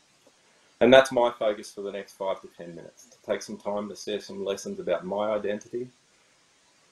[0.81, 3.89] And that's my focus for the next five to 10 minutes to take some time
[3.89, 5.89] to share some lessons about my identity.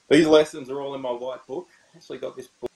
[0.09, 1.67] These lessons are all in my white book.
[1.93, 2.71] I actually got this book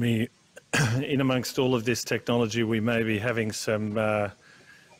[0.00, 0.28] me,
[1.04, 4.30] in amongst all of this technology, we may be having some uh,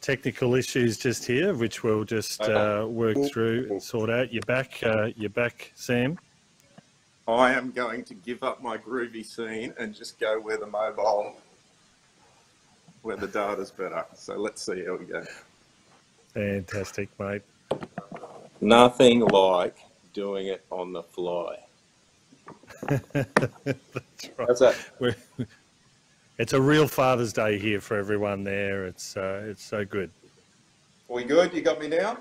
[0.01, 4.32] technical issues just here, which we'll just uh, work through and sort out.
[4.32, 6.18] You're back, uh, you're back, Sam.
[7.26, 11.36] I am going to give up my groovy scene and just go where the mobile
[13.03, 14.05] where the data's better.
[14.14, 15.24] So let's see how we go.
[16.34, 17.42] Fantastic, mate.
[18.61, 19.76] Nothing like
[20.12, 21.59] doing it on the fly.
[22.88, 24.48] That's right.
[24.48, 24.76] How's that?
[24.98, 25.16] We're,
[26.38, 28.86] it's a real Father's Day here for everyone there.
[28.86, 30.10] It's uh, it's so good.
[31.08, 31.52] Are We good?
[31.52, 32.18] You got me now?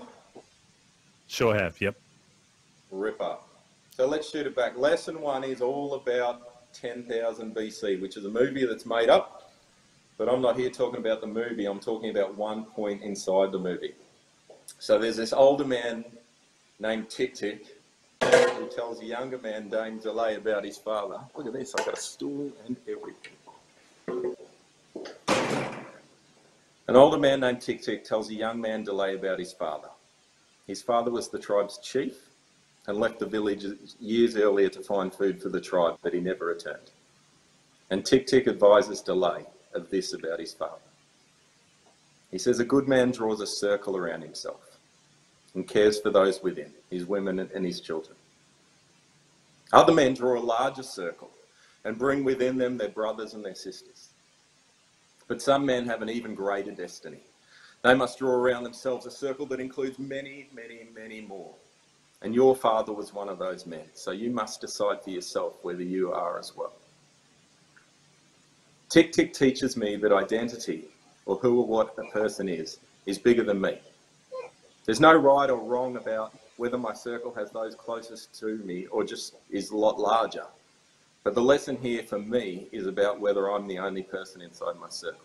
[1.27, 1.79] Sure have.
[1.79, 1.95] Yep.
[2.91, 3.37] Ripper.
[3.91, 4.77] So let's shoot it back.
[4.77, 9.51] Lesson one is all about 10,000 BC, which is a movie that's made up.
[10.17, 11.65] But I'm not here talking about the movie.
[11.65, 13.93] I'm talking about one point inside the movie.
[14.79, 16.03] So there's this older man
[16.79, 17.67] named Tic'Tic
[18.21, 21.19] who tells a younger man named D'Leh about his father.
[21.35, 21.73] Look at this.
[21.75, 23.33] I've got a stool and everything.
[26.87, 29.89] An older man named Tic'Tic tells a young man D'Leh about his father.
[30.67, 32.29] His father was the tribe's chief
[32.87, 33.65] and left the village
[33.99, 36.91] years earlier to find food for the tribe, but he never returned.
[37.91, 40.81] And Tic'Tic advises D'Leh of this about his father.
[42.31, 44.68] He says, A good man draws a circle around himself
[45.55, 48.15] and cares for those within, his women and his children.
[49.71, 51.29] Other men draw a larger circle
[51.83, 54.09] and bring within them their brothers and their sisters.
[55.27, 57.19] But some men have an even greater destiny.
[57.83, 61.53] They must draw around themselves a circle that includes many, many, many more.
[62.21, 63.85] And your father was one of those men.
[63.93, 66.73] So you must decide for yourself whether you are as well.
[68.89, 70.85] Tic'Tic teaches me that identity,
[71.25, 73.79] or who or what a person is, is bigger than me.
[74.85, 79.03] There's no right or wrong about whether my circle has those closest to me or
[79.03, 80.45] just is a lot larger.
[81.23, 84.89] But the lesson here for me is about whether I'm the only person inside my
[84.89, 85.19] circle.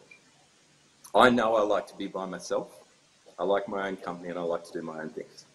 [1.15, 2.81] I know I like to be by myself.
[3.39, 5.47] I like my own company and I like to do my own things.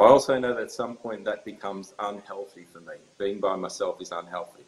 [0.00, 2.94] I also know that at some point that becomes unhealthy for me.
[3.18, 4.62] Being by myself is unhealthy.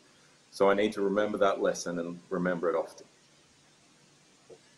[0.50, 3.06] So I need to remember that lesson and remember it often.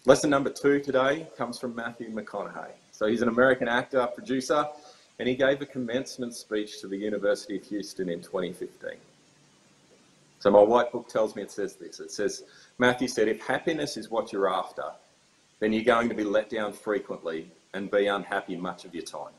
[0.05, 2.73] Lesson number two today comes from Matthew McConaughey.
[2.93, 4.67] So he's an American actor, producer,
[5.19, 8.91] and he gave a commencement speech to the University of Houston in 2015.
[10.41, 12.01] So my white book tells me it says this.
[12.01, 12.43] It says,
[12.79, 14.85] Matthew said, if happiness is what you're after,
[15.61, 19.33] then you're going to be let down frequently and be unhappy much of your time.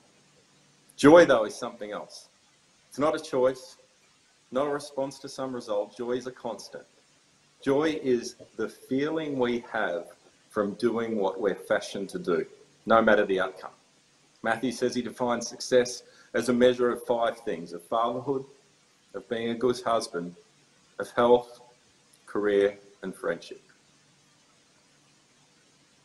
[0.96, 2.30] Joy, though, is something else.
[2.90, 3.78] It's not a choice,
[4.52, 5.98] not a response to some result.
[5.98, 6.86] Joy is a constant.
[7.62, 10.06] Joy is the feeling we have
[10.50, 12.46] from doing what we're fashioned to do,
[12.86, 13.72] no matter the outcome.
[14.42, 16.04] Matthew says he defines success
[16.34, 18.46] as a measure of five things of fatherhood,
[19.14, 20.36] of being a good husband,
[21.00, 21.62] of health,
[22.26, 23.62] career, and friendship.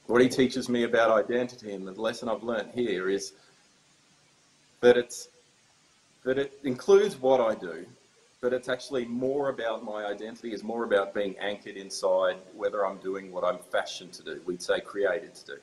[0.06, 3.32] What he teaches me about identity and the lesson I've learned here is
[4.80, 5.28] that it's
[6.24, 7.86] that it includes what I do,
[8.40, 12.98] but it's actually more about my identity is more about being anchored inside whether I'm
[12.98, 14.40] doing what I'm fashioned to do.
[14.44, 15.58] We'd say created to do.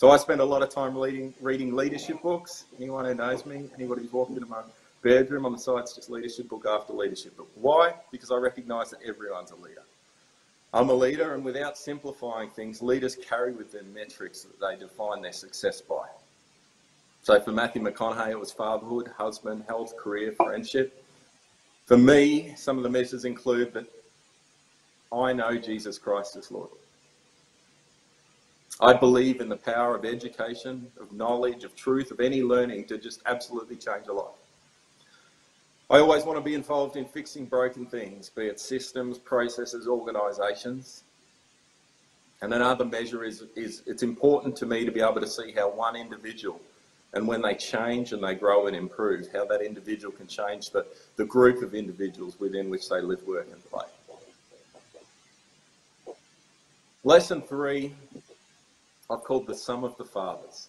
[0.00, 2.64] So I spend a lot of time reading reading leadership books.
[2.78, 4.62] Anyone who knows me, anybody who's walked into my
[5.02, 7.50] bedroom on the side, it's just leadership book after leadership book.
[7.54, 7.92] Why?
[8.10, 9.82] Because I recognise that everyone's a leader.
[10.72, 15.20] I'm a leader, and without simplifying things, leaders carry with them metrics that they define
[15.20, 16.06] their success by.
[17.22, 21.04] So for Matthew McConaughey, it was fatherhood, husband, health, career, friendship.
[21.84, 23.84] For me, some of the measures include that
[25.12, 26.70] I know Jesus Christ is Lord.
[28.82, 32.96] I believe in the power of education, of knowledge, of truth, of any learning to
[32.96, 34.26] just absolutely change a life.
[35.90, 41.02] I always want to be involved in fixing broken things, be it systems, processes, organisations.
[42.40, 45.68] And another measure is, is it's important to me to be able to see how
[45.68, 46.58] one individual,
[47.12, 50.86] and when they change and they grow and improve, how that individual can change the,
[51.16, 53.84] the group of individuals within which they live, work, and play.
[57.02, 57.94] Lesson three,
[59.10, 60.68] I've called the sum of the fathers.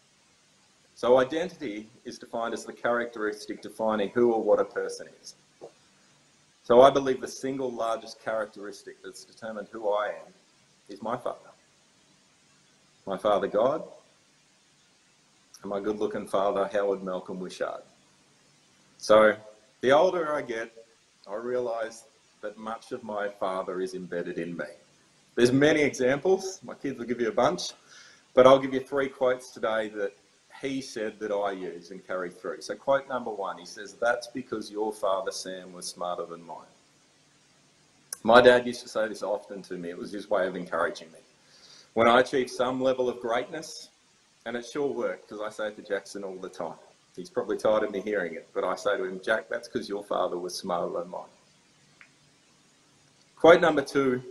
[0.95, 5.35] So identity is defined as the characteristic defining who or what a person is.
[6.63, 10.33] So I believe the single largest characteristic that's determined who I am
[10.89, 11.49] is my father.
[13.05, 13.83] My father God,
[15.61, 17.83] and my good looking father Howard Malcolm Wishart.
[18.97, 19.35] So
[19.81, 20.71] the older I get,
[21.27, 22.05] I realise
[22.41, 24.65] that much of my father is embedded in me.
[25.35, 27.71] There's many examples, my kids will give you a bunch,
[28.33, 30.13] but I'll give you three quotes today that
[30.61, 32.61] he said that I use and carry through.
[32.61, 36.67] So, quote number one, he says, That's because your father, Sam, was smarter than mine.
[38.23, 41.11] My dad used to say this often to me, it was his way of encouraging
[41.11, 41.19] me.
[41.93, 43.89] When I achieve some level of greatness,
[44.45, 46.77] and it sure worked because I say it to Jackson all the time.
[47.15, 49.89] He's probably tired of me hearing it, but I say to him, Jack, that's because
[49.89, 51.25] your father was smarter than mine.
[53.35, 54.21] Quote number two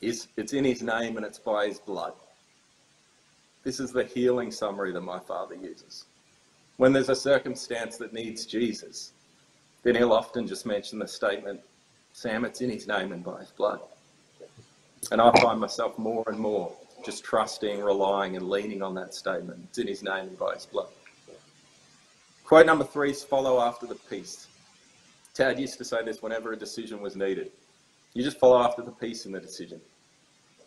[0.00, 2.12] is it's in his name and it's by his blood.
[3.66, 6.04] This is the healing summary that my father uses.
[6.76, 9.10] When there's a circumstance that needs Jesus,
[9.82, 11.60] then he'll often just mention the statement,
[12.12, 13.80] Sam, it's in his name and by his blood.
[15.10, 16.72] And I find myself more and more
[17.04, 19.58] just trusting, relying, and leaning on that statement.
[19.64, 20.90] It's in his name and by his blood.
[22.44, 24.46] Quote number three is follow after the peace.
[25.34, 27.50] Tad used to say this whenever a decision was needed.
[28.14, 29.80] You just follow after the peace in the decision.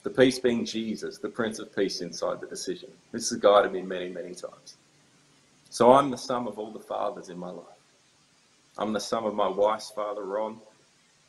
[0.10, 2.90] The peace being Jesus, the Prince of Peace inside the decision.
[3.12, 4.76] This has guided me many, many times.
[5.70, 7.66] So I'm the sum of all the fathers in my life.
[8.80, 10.58] I'm the sum of my wife's father, Ron,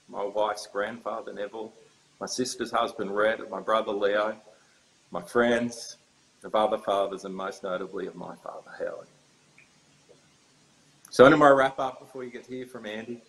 [0.08, 1.74] my wife's grandfather, Neville,
[2.20, 4.34] my sister's husband, Red, my brother, Leo,
[5.10, 5.98] my friends,
[6.42, 9.08] of other fathers, and most notably of my father, Howard.
[11.10, 13.20] So, into my wrap up before you get to hear from Andy,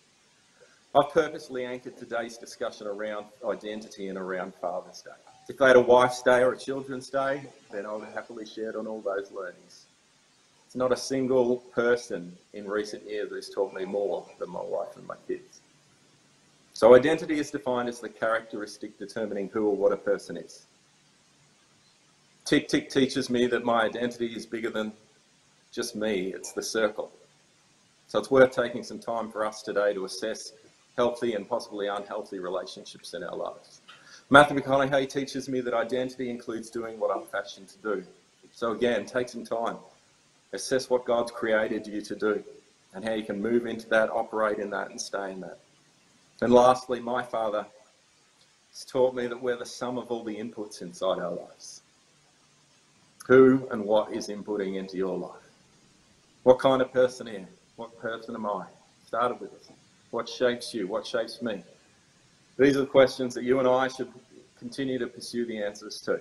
[0.94, 5.10] I've purposely anchored today's discussion around identity and around Father's Day.
[5.48, 8.78] If they had a wife's day or a children's day, then I would happily share
[8.78, 9.86] on all those learnings.
[10.66, 14.96] It's not a single person in recent years who's taught me more than my wife
[14.96, 15.60] and my kids.
[16.72, 20.64] So identity is defined as the characteristic determining who or what a person is.
[22.46, 24.92] Tic'Tic teaches me that my identity is bigger than
[25.72, 27.12] just me, it's the circle.
[28.08, 30.52] So it's worth taking some time for us today to assess
[30.96, 33.81] healthy and possibly unhealthy relationships in our lives.
[34.32, 38.02] Matthew McConaughey teaches me that identity includes doing what I'm fashioned to do.
[38.50, 39.76] So again, take some time.
[40.54, 42.42] Assess what God's created you to do
[42.94, 45.58] and how you can move into that, operate in that, and stay in that.
[46.40, 47.66] And lastly, my father
[48.70, 51.82] has taught me that we're the sum of all the inputs inside our lives.
[53.26, 55.50] Who and what is inputting into your life?
[56.44, 57.46] What kind of person?
[57.76, 58.64] What person am I?
[59.06, 59.70] Started with us.
[60.10, 60.86] What shapes you?
[60.86, 61.62] What shapes me?
[62.62, 64.06] These are the questions that you and I should
[64.56, 66.20] continue to pursue the answers to.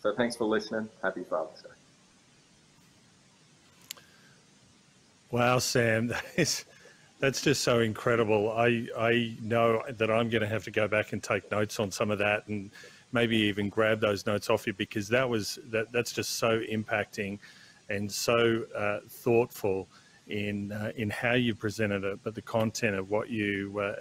[0.00, 0.88] So thanks for listening.
[1.04, 1.68] Happy Father's Day.
[5.30, 6.64] Wow, Sam, that is,
[7.20, 8.50] that's just so incredible.
[8.50, 11.92] I I know that I'm going to have to go back and take notes on
[11.92, 12.68] some of that, and
[13.12, 17.38] maybe even grab those notes off you because that was that that's just so impacting
[17.88, 19.86] and so uh, thoughtful
[20.26, 23.94] in uh, in how you presented it, but the content of what you uh,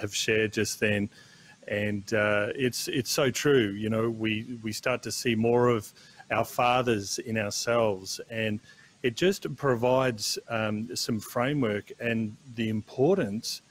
[0.00, 1.08] have shared just then,
[1.68, 3.70] and uh, it's it's so true.
[3.70, 5.92] You know, we we start to see more of
[6.30, 8.60] our fathers in ourselves, and
[9.02, 13.62] it just provides um, some framework and the importance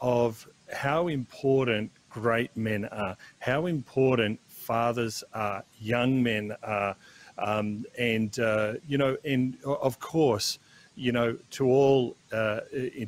[0.00, 6.96] of how important great men are, how important fathers are, young men are,
[7.36, 10.58] um, and uh, you know, and of course
[10.98, 12.60] you know, to all uh,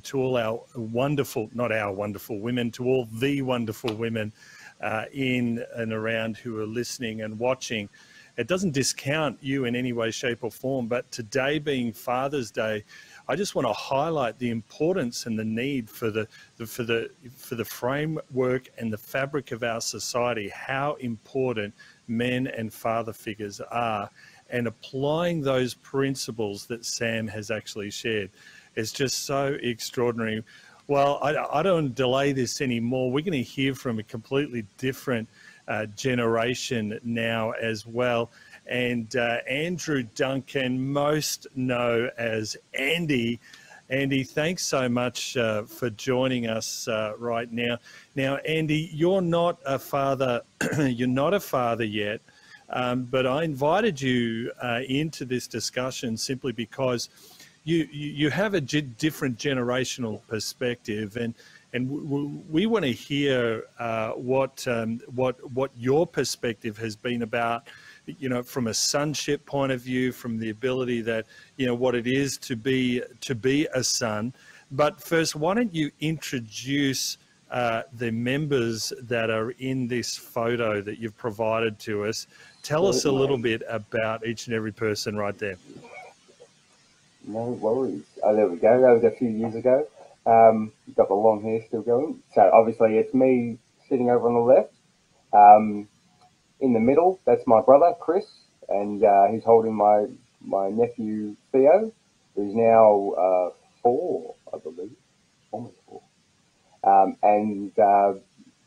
[0.05, 4.33] to all our wonderful, not our wonderful women, to all the wonderful women
[4.81, 7.89] uh, in and around who are listening and watching.
[8.37, 10.87] It doesn't discount you in any way, shape, or form.
[10.87, 12.85] But today being Father's Day,
[13.29, 17.11] I just want to highlight the importance and the need for the, the for the
[17.37, 20.49] for the framework and the fabric of our society.
[20.49, 21.75] How important
[22.07, 24.09] men and father figures are
[24.51, 28.31] and applying those principles that Sam has actually shared
[28.75, 30.43] is just so extraordinary.
[30.87, 33.13] Well, I, I don't delay this anymore.
[33.13, 35.29] We're going to hear from a completely different
[35.69, 38.31] uh, generation now as well.
[38.67, 43.41] And uh, Andrew Duncan, most know as Andy.
[43.89, 47.79] Andy, thanks so much uh, for joining us uh, right now.
[48.15, 50.43] Now, Andy, you're not a father.
[50.79, 52.21] you're not a father yet,
[52.71, 57.09] um, but I invited you uh, into this discussion simply because
[57.65, 61.35] you you have a different generational perspective, and
[61.73, 61.91] and
[62.49, 67.69] we want to hear uh, what um, what what your perspective has been about,
[68.07, 71.95] you know, from a sonship point of view, from the ability that you know what
[71.95, 74.33] it is to be to be a son.
[74.71, 77.19] But first, why don't you introduce?
[77.51, 82.29] Uh, the members that are in this photo that you've provided to us
[82.63, 85.57] Tell us a little bit about each and every person right there.
[87.27, 88.05] No worries.
[88.23, 88.81] Oh, there we go.
[88.81, 89.87] That was a few years ago.
[90.27, 92.23] Um, got the long hair still going.
[92.35, 93.59] So obviously it's me
[93.89, 94.73] sitting over on the left.
[95.33, 95.89] Um,
[96.61, 98.27] in the middle, that's my brother Chris,
[98.69, 100.07] and uh, he's holding my
[100.43, 101.93] my nephew Theo,
[102.35, 103.51] who's now uh,
[103.83, 104.93] four, I believe,
[105.53, 106.03] almost four.
[106.85, 108.15] Um, and uh,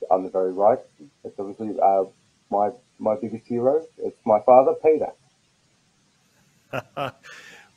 [0.09, 0.79] on the very right,
[1.23, 2.03] that's obviously uh,
[2.49, 2.69] my
[3.03, 3.83] my biggest hero.
[3.97, 5.11] It's my father, Peter.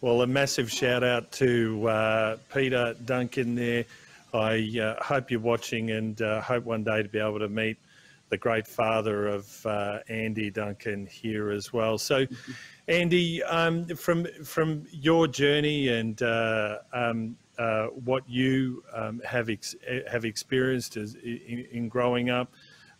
[0.00, 3.84] well, a massive shout out to uh, Peter Duncan there.
[4.32, 7.76] I uh, hope you're watching and uh, hope one day to be able to meet
[8.28, 11.98] the great father of uh, Andy Duncan here as well.
[11.98, 12.26] So,
[12.88, 19.76] Andy, um, from from your journey and uh, um, uh, what you um, have ex-
[20.10, 22.52] have experienced as, in, in growing up,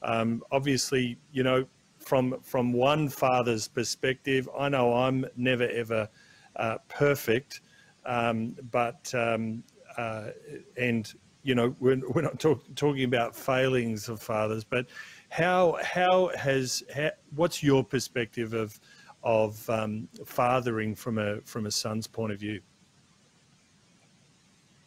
[0.03, 1.67] um, obviously, you know,
[2.07, 6.09] from from one father's perspective, I know I'm never ever
[6.55, 7.61] uh, perfect,
[8.05, 9.65] um, but um,
[9.99, 10.29] uh,
[10.77, 14.87] and you know we're, we're not talk, talking about failings of fathers, but
[15.31, 18.79] how how has how, what's your perspective of
[19.25, 22.61] of um, fathering from a from a son's point of view?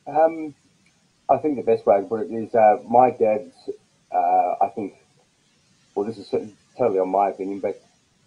[0.08, 0.56] Um,
[1.30, 3.70] I think the best way to put it is uh, my dad's.
[4.12, 4.96] Uh, I think,
[5.94, 6.28] well, this is
[6.80, 7.80] totally on my opinion, but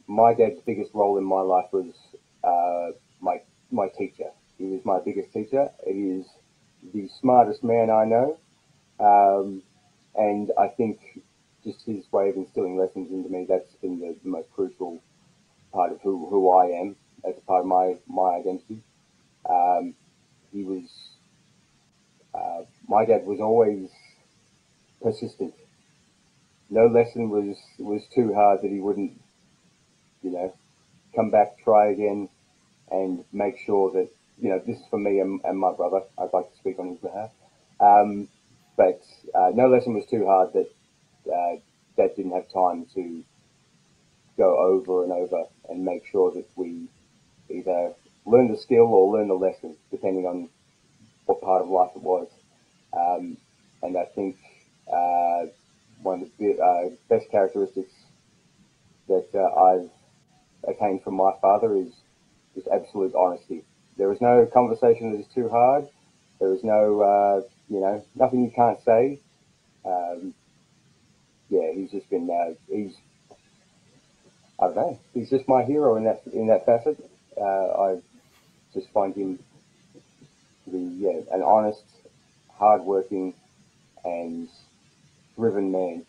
[0.06, 1.92] my dad's biggest role in my life was
[2.44, 3.40] uh, my
[3.70, 4.30] my teacher.
[4.58, 5.70] He was my biggest teacher.
[5.84, 6.26] He is
[6.94, 8.38] the smartest man I know,
[9.00, 9.62] um,
[10.14, 11.00] and I think
[11.64, 15.00] just his way of instilling lessons into me, that's been the, the most crucial
[15.72, 18.82] part of who, who I am as a part of my, my identity.
[19.48, 19.94] Um,
[20.52, 20.84] he was,
[22.34, 23.90] uh, my dad was always
[25.02, 25.54] persistent.
[26.72, 29.12] No lesson was, was too hard that he wouldn't,
[30.22, 30.54] you know,
[31.14, 32.30] come back, try again,
[32.90, 34.08] and make sure that,
[34.40, 36.00] you know, this is for me and, and my brother.
[36.16, 37.30] I'd like to speak on his behalf.
[37.78, 38.26] Um,
[38.78, 39.02] but
[39.34, 40.70] uh, no lesson was too hard that
[41.30, 41.56] uh,
[41.98, 43.22] Dad didn't have time to
[44.38, 46.88] go over and over and make sure that we
[47.50, 47.92] either
[48.24, 50.48] learn the skill or learn the lesson, depending on
[51.26, 52.28] what part of life it was.
[52.94, 53.36] Um,
[53.82, 54.38] and I think
[54.90, 55.46] uh,
[56.02, 57.92] one of the uh, best characteristics
[59.08, 59.90] that uh, I've
[60.68, 61.92] attained from my father is
[62.54, 63.64] just absolute honesty.
[63.96, 65.88] There is no conversation that is too hard.
[66.40, 69.18] There is no, uh, you know, nothing you can't say.
[69.84, 70.34] Um,
[71.48, 72.96] yeah, he's just been uh, he's
[74.60, 76.96] I don't know he's just my hero in that in that facet.
[77.40, 77.96] I
[78.74, 79.38] just find him
[80.64, 81.82] to be yeah an honest,
[82.56, 83.34] hardworking,
[84.04, 84.48] and
[85.36, 86.04] driven man.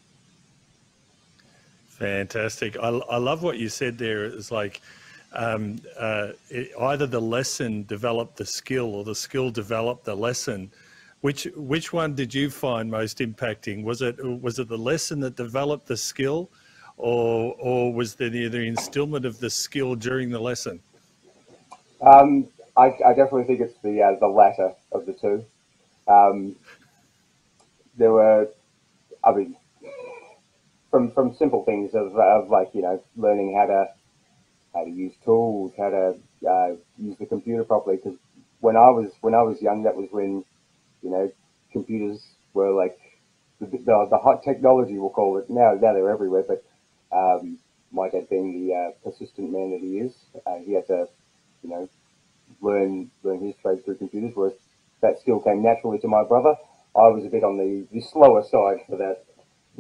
[1.88, 2.78] Fantastic.
[2.78, 4.26] I, I love what you said there.
[4.26, 4.82] It's like
[5.34, 10.72] um, uh, it, either the lesson developed the skill or the skill developed the lesson.
[11.22, 13.84] Which which one did you find most impacting?
[13.84, 16.50] Was it was it the lesson that developed the skill,
[16.98, 20.82] or or was there the, the instillment of the skill during the lesson?
[22.02, 25.46] Um, I, I, definitely think it's the uh, the latter of the two.
[26.08, 26.56] Um,
[27.96, 28.50] there were,
[29.24, 29.56] I mean,
[30.92, 33.86] from from simple things of, of like you know learning how to
[34.74, 36.16] how to use tools, how to
[36.50, 37.98] uh, use the computer properly.
[37.98, 38.18] Because
[38.60, 40.44] when I was when I was young, that was when
[41.04, 41.32] you know,
[41.72, 42.98] computers were like
[43.60, 45.50] the, the, the hot technology, we'll call it.
[45.50, 46.64] Now, now they're everywhere, but
[47.16, 47.60] um,
[47.92, 50.14] my dad being the uh, persistent man that he is,
[50.48, 51.08] uh, he had to,
[51.62, 51.90] you know,
[52.62, 54.54] learn learn his trade through computers, whereas
[55.02, 56.56] that skill came naturally to my brother.
[56.96, 59.26] I was a bit on the, the slower side for that.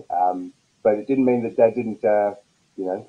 [0.09, 2.33] Um, but it didn't mean that dad didn't, uh,
[2.75, 3.07] you know,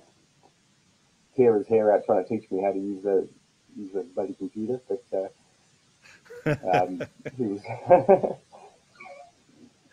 [1.37, 3.29] tear his hair out trying to teach me how to use the
[3.77, 4.81] use the bloody computer.
[4.89, 7.03] But uh, um,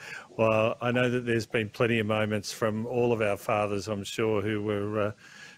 [0.37, 4.03] well, I know that there's been plenty of moments from all of our fathers, I'm
[4.03, 5.11] sure, who were uh,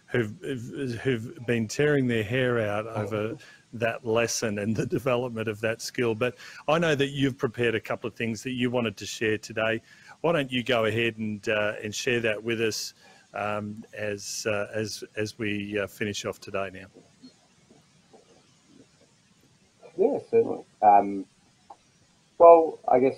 [0.07, 3.35] who've who've been tearing their hair out over
[3.73, 6.15] that lesson and the development of that skill.
[6.15, 6.35] But
[6.67, 9.81] I know that you've prepared a couple of things that you wanted to share today.
[10.21, 12.93] Why don't you go ahead and uh, and share that with us
[13.33, 16.85] um, as uh, as as we uh, finish off today now?
[19.97, 20.63] Yeah, certainly.
[20.81, 21.25] Um,
[22.37, 23.15] well, I guess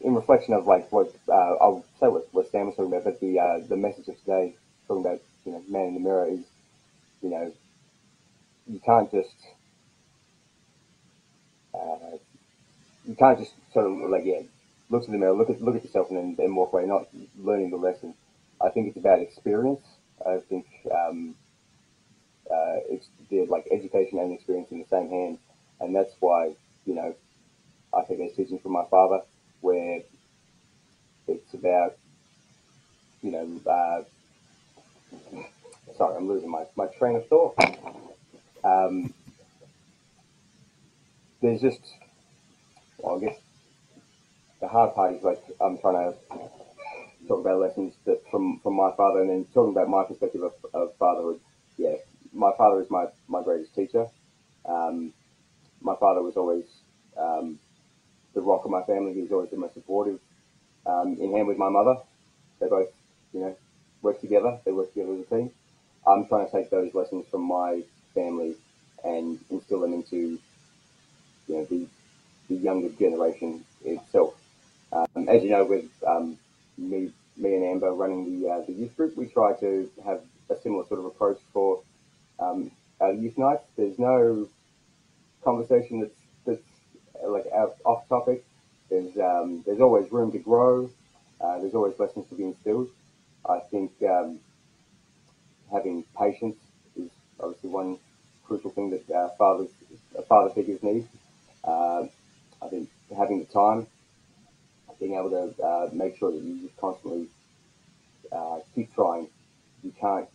[0.00, 3.20] in reflection of like what uh, I'll say what, what Sam was talking about, but
[3.20, 4.54] the uh, the message of today
[4.86, 6.40] talking about you know man in the mirror is
[7.22, 7.52] you know
[8.66, 9.34] you can't just
[11.74, 12.16] uh,
[13.06, 14.40] you can't just sort of like yeah
[14.90, 17.06] look in the mirror, look at look at yourself, and then, walk away, not
[17.38, 18.14] learning the lesson.
[18.60, 19.82] I think it's about experience.
[20.26, 21.34] I think um,
[22.50, 23.08] uh, it's
[23.50, 25.38] like education and experience in the same hand,
[25.80, 26.52] and that's why
[26.86, 27.14] you know
[27.94, 29.22] I think there's teaching from my father
[29.60, 30.00] where
[31.26, 31.96] it's about
[33.22, 34.02] you know uh,
[35.98, 37.56] sorry I'm losing my, my train of thought.
[38.64, 39.14] Um,
[41.42, 41.80] there's just
[42.98, 43.38] well, I guess
[44.60, 46.18] the hard part is like I'm trying to
[47.28, 50.54] talk about lessons that from from my father and then talking about my perspective of,
[50.74, 51.40] of fatherhood.
[51.78, 51.96] Yeah,
[52.32, 54.06] my father is my, my greatest teacher.
[54.66, 55.12] Um,
[55.82, 56.64] my father was always
[57.18, 57.58] um,
[58.34, 59.14] the rock of my family.
[59.14, 60.20] He was always the most supportive.
[60.86, 61.96] um, in hand with my mother.
[62.60, 62.88] They both,
[63.32, 63.56] you know,
[64.02, 64.58] work together.
[64.64, 65.50] They work together as a team.
[66.08, 67.82] I'm trying to take those lessons from my
[68.14, 68.56] family
[69.04, 70.38] and instill them into,
[71.46, 71.86] you know, the,
[72.48, 74.34] the younger generation itself.
[74.92, 76.38] Um, as you know, with um,
[76.78, 80.56] me, me and Amber running the uh, the youth group, we try to have a
[80.62, 81.82] similar sort of approach for
[82.40, 83.64] um, our youth nights.
[83.76, 84.48] There's no
[85.44, 86.14] conversation that's
[86.46, 86.62] that's
[87.26, 87.46] like
[87.84, 88.44] off topic.
[88.90, 90.90] There's um, there's always room to grow.
[91.40, 92.88] Uh, there's always lessons to be instilled.
[93.48, 94.40] I think um,
[95.72, 96.56] having patience
[96.96, 97.10] is
[97.40, 97.98] obviously one
[98.44, 99.68] crucial thing that uh, fathers,
[100.28, 101.06] father figures need.
[101.64, 102.06] Uh,
[102.62, 103.86] I think having the time,
[105.00, 107.28] being able to uh, make sure that you just constantly
[108.32, 109.28] uh, keep trying.
[109.82, 110.28] You can't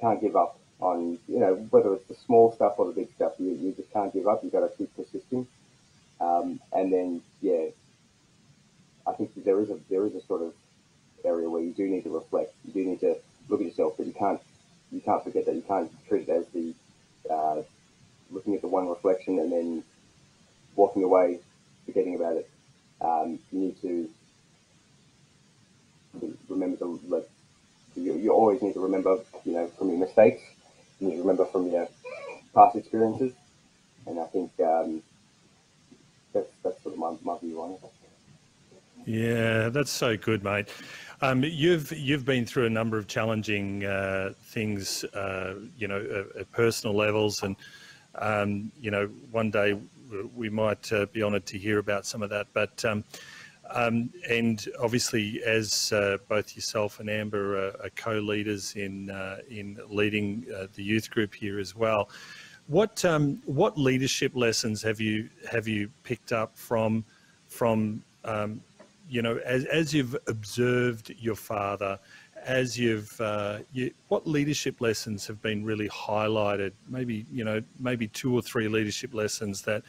[0.00, 3.32] can't give up on you know whether it's the small stuff or the big stuff.
[3.38, 4.42] You, you just can't give up.
[4.42, 5.46] You've got to keep persisting.
[6.20, 7.66] Um, and then yeah,
[9.06, 10.54] I think there is a there is a sort of
[11.24, 12.54] area where you do need to reflect.
[12.64, 13.16] You do need to
[13.48, 14.40] look at yourself, but you can't
[14.92, 15.54] you can't forget that.
[15.54, 16.74] You can't treat it as the
[17.30, 17.62] uh,
[18.30, 19.84] looking at the one reflection and then
[20.76, 21.40] walking away,
[21.86, 22.50] forgetting about it.
[23.00, 24.08] Um, you need to
[26.48, 27.28] remember to like,
[27.96, 30.42] you, you always need to remember, you know, from your mistakes.
[31.00, 31.88] You need to remember from your
[32.54, 33.32] past experiences,
[34.06, 35.02] and I think um,
[36.32, 37.80] that's that's sort of my, my view on it.
[39.06, 40.68] Yeah, that's so good, mate.
[41.22, 46.40] Um, you've you've been through a number of challenging uh, things, uh, you know, at,
[46.40, 47.56] at, personal levels, and
[48.14, 49.78] um, you know, one day
[50.34, 52.46] we might uh, be honoured to hear about some of that.
[52.54, 53.04] But um,
[53.68, 59.78] um and obviously, as uh, both yourself and Amber are, are co-leaders in uh, in
[59.90, 62.08] leading uh, the youth group here as well,
[62.66, 67.04] what um, what leadership lessons have you have you picked up from
[67.46, 68.62] from um,
[69.10, 71.98] you know, as, as you've observed your father,
[72.44, 76.72] as you've, uh, you, what leadership lessons have been really highlighted?
[76.88, 79.82] Maybe, you know, maybe two or three leadership lessons that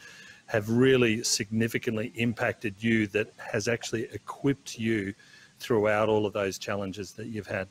[0.46, 5.14] have really significantly impacted you that has actually equipped you
[5.60, 7.68] throughout all of those challenges that you've had?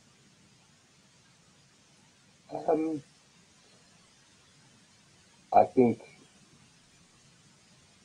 [2.67, 3.03] Um,
[5.53, 6.01] I think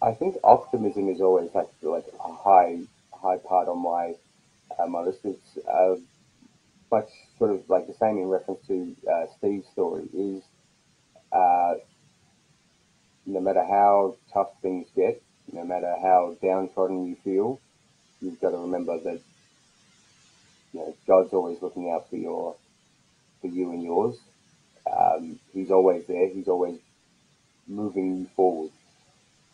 [0.03, 2.81] I think optimism is always like like a high
[3.35, 4.15] part on my
[4.79, 5.19] uh, my list.
[5.25, 5.97] It's uh,
[6.91, 7.09] much
[7.39, 10.05] sort of like the same in reference to uh, Steve's story.
[10.15, 10.43] Is
[11.33, 11.75] uh,
[13.27, 15.21] no matter how tough things get,
[15.53, 17.61] no matter how downtrodden you feel,
[18.21, 19.21] you've got to remember that
[20.73, 22.55] you know God's always looking out for your
[23.41, 24.17] for you and yours.
[24.91, 26.29] Um, he's always there.
[26.29, 26.79] He's always
[27.67, 28.71] moving you forward.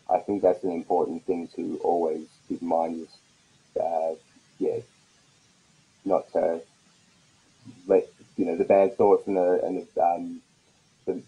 [0.09, 3.07] I think that's an important thing to always keep in mind.
[3.79, 4.15] Uh,
[4.59, 4.79] yeah,
[6.05, 6.61] not to
[7.87, 8.07] let
[8.37, 10.41] you know the bad thoughts and the and the, um,
[11.05, 11.21] the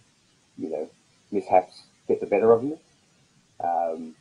[0.58, 0.90] you know
[1.32, 2.78] mishaps get the better of you.
[3.64, 4.16] Um,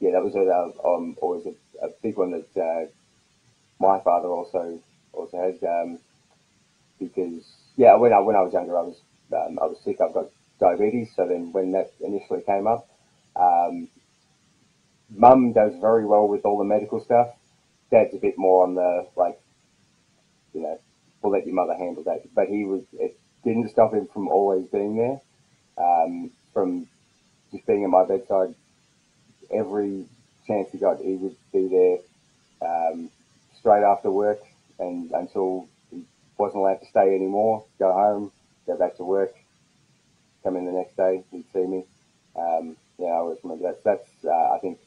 [0.00, 2.86] yeah, that was a, um, always a, a, big one that uh,
[3.78, 4.80] my father also
[5.12, 5.98] also has um,
[6.98, 7.44] because
[7.76, 9.00] yeah when I when I was younger I was
[9.32, 10.26] um, I was sick I've got
[10.60, 12.88] diabetes so then when that initially came up
[13.36, 13.88] um,
[15.16, 17.28] Mum does very well with all the medical stuff.
[17.90, 19.40] Dad's a bit more on the like,
[20.52, 20.78] you know,
[21.22, 22.22] we'll let your mother handle that.
[22.34, 25.20] But he was, it didn't stop him from always being there,
[25.78, 26.86] um, from
[27.52, 28.54] just being at my bedside.
[29.52, 30.06] Every
[30.46, 31.98] chance he got, he would be there
[32.68, 33.10] um,
[33.58, 34.40] straight after work
[34.78, 36.02] and until he
[36.38, 37.64] wasn't allowed to stay anymore.
[37.78, 38.32] Go home,
[38.66, 39.34] go back to work,
[40.42, 41.84] come in the next day, he'd see me.
[42.36, 43.84] Um, yeah, I always remember that.
[43.84, 44.78] That's uh, I think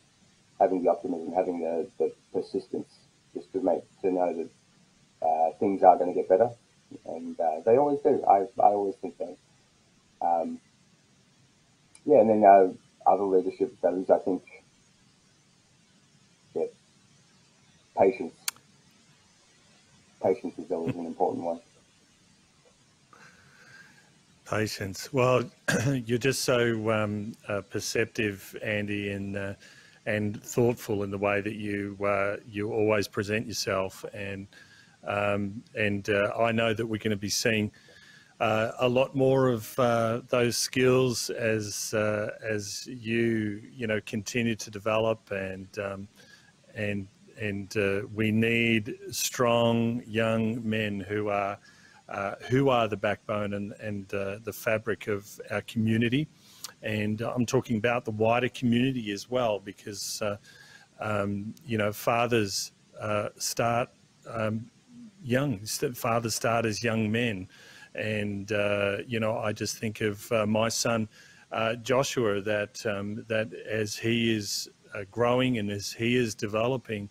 [0.60, 2.92] having the optimism, having the, the persistence,
[3.34, 4.50] just to make to know that
[5.28, 6.50] uh, things are going to get better,
[7.06, 8.24] and uh, they always do.
[8.28, 9.38] I I always think so.
[10.22, 10.60] Um,
[12.06, 14.44] yeah, and then uh, other leadership values, I think,
[16.56, 16.66] yeah,
[17.98, 18.36] patience.
[20.24, 21.60] Patience is always an important one.
[24.50, 25.12] Patience.
[25.14, 25.50] Well,
[25.88, 29.54] you're just so um, uh, perceptive, Andy, and uh,
[30.08, 34.04] and thoughtful in the way that you uh, you always present yourself.
[34.14, 34.48] And
[35.06, 37.72] um, and uh, I know that we're going to be seeing
[38.40, 44.72] uh, a lot more of uh, those skills as as you you know continue to
[44.72, 46.08] develop and um,
[46.74, 47.08] and
[47.40, 47.76] and
[48.16, 51.60] we need strong young men who are
[52.10, 56.26] uh, who are the backbone and, and uh, the fabric of our community.
[56.84, 60.38] And I'm talking about the wider community as well, because, uh,
[61.00, 63.90] um, you know, fathers uh, start
[64.30, 64.70] um,
[65.24, 65.60] young.
[65.66, 67.48] Fathers start as young men,
[67.96, 71.10] and uh, you know, I just think of uh, my son
[71.52, 77.10] uh, Joshua that um, that as he is uh, growing and as he is developing,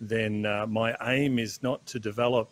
[0.00, 2.50] then uh, my aim is not to develop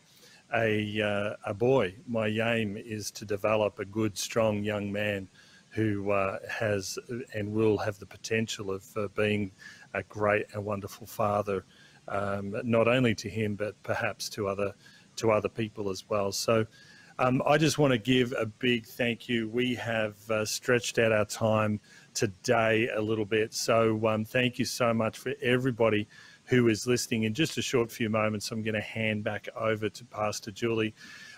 [0.55, 1.95] a uh, a boy.
[2.07, 5.29] My aim is to develop a good, strong young man
[5.75, 6.99] who uh, has
[7.35, 9.51] and will have the potential of uh, being
[9.95, 11.65] a great and wonderful father,
[12.09, 14.73] um, not only to him but perhaps to other
[15.17, 16.33] to other people as well.
[16.33, 16.67] So.
[17.17, 19.49] Um, I just want to give a big thank you.
[19.49, 21.79] We have uh, stretched out our time
[22.13, 23.55] today a little bit.
[23.55, 26.09] So um, thank you so much for everybody
[26.47, 27.23] who is listening.
[27.23, 30.93] In just a short few moments, I'm going to hand back over to Pastor Julie.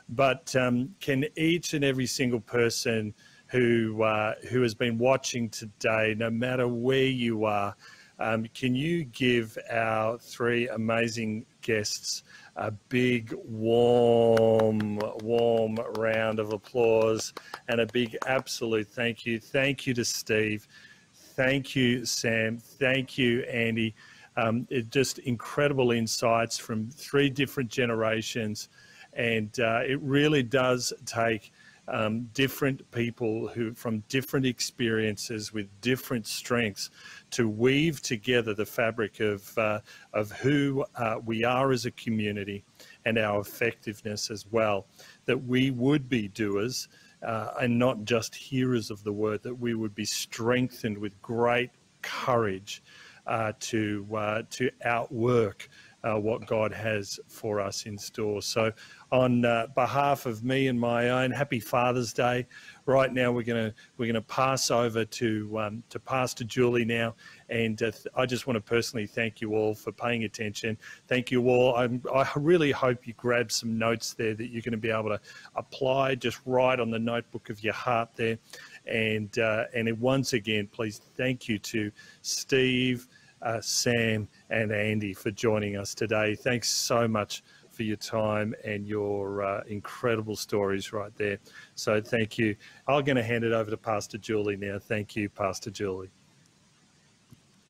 [0.09, 3.15] But um, can each and every single person
[3.49, 7.75] who uh, who has been watching today, no matter where you are,
[8.19, 12.23] um, can you give our three amazing guests
[12.57, 17.35] a big, warm, warm round of applause
[17.69, 19.39] and a big absolute thank you.
[19.39, 20.67] Thank you to Steve.
[21.13, 22.57] Thank you, Sam.
[22.59, 23.95] Thank you, Andy.
[24.39, 28.71] Um, it just incredible insights from three different generations.
[29.13, 31.53] And uh, it really does take
[31.89, 36.91] um, different people who from different experiences with different strengths
[37.31, 39.81] to weave together the fabric of, uh,
[40.13, 42.65] of who uh, we are as a community
[43.05, 44.87] and our effectiveness as well,
[45.27, 46.89] that we would be doers
[47.23, 51.71] uh, and not just hearers of the word, that we would be strengthened with great
[52.03, 52.83] courage
[53.27, 55.69] uh, to, uh, to outwork
[56.07, 58.41] uh, what God has for us in store.
[58.41, 58.73] So,
[59.11, 62.47] on uh, behalf of me and my own, happy Father's Day.
[62.87, 67.15] Right now, we're going to we're to pass over to um, to Pastor Julie now,
[67.49, 70.79] and uh, I just want to personally thank you all for paying attention.
[71.09, 71.75] Thank you all.
[71.75, 75.09] I'm, I really hope you grab some notes there that you're going to be able
[75.09, 75.21] to
[75.57, 76.15] apply.
[76.15, 78.39] Just write on the notebook of your heart there,
[78.87, 81.91] and uh, and once again, please thank you to
[82.23, 83.09] Steve
[83.43, 86.35] uh, Sam and Andy for joining us today.
[86.35, 91.39] Thanks so much for your time and your uh, incredible stories right there.
[91.75, 92.57] So thank you.
[92.89, 94.79] I'm going to hand it over to Pastor Julie now.
[94.79, 96.11] Thank you, Pastor Julie.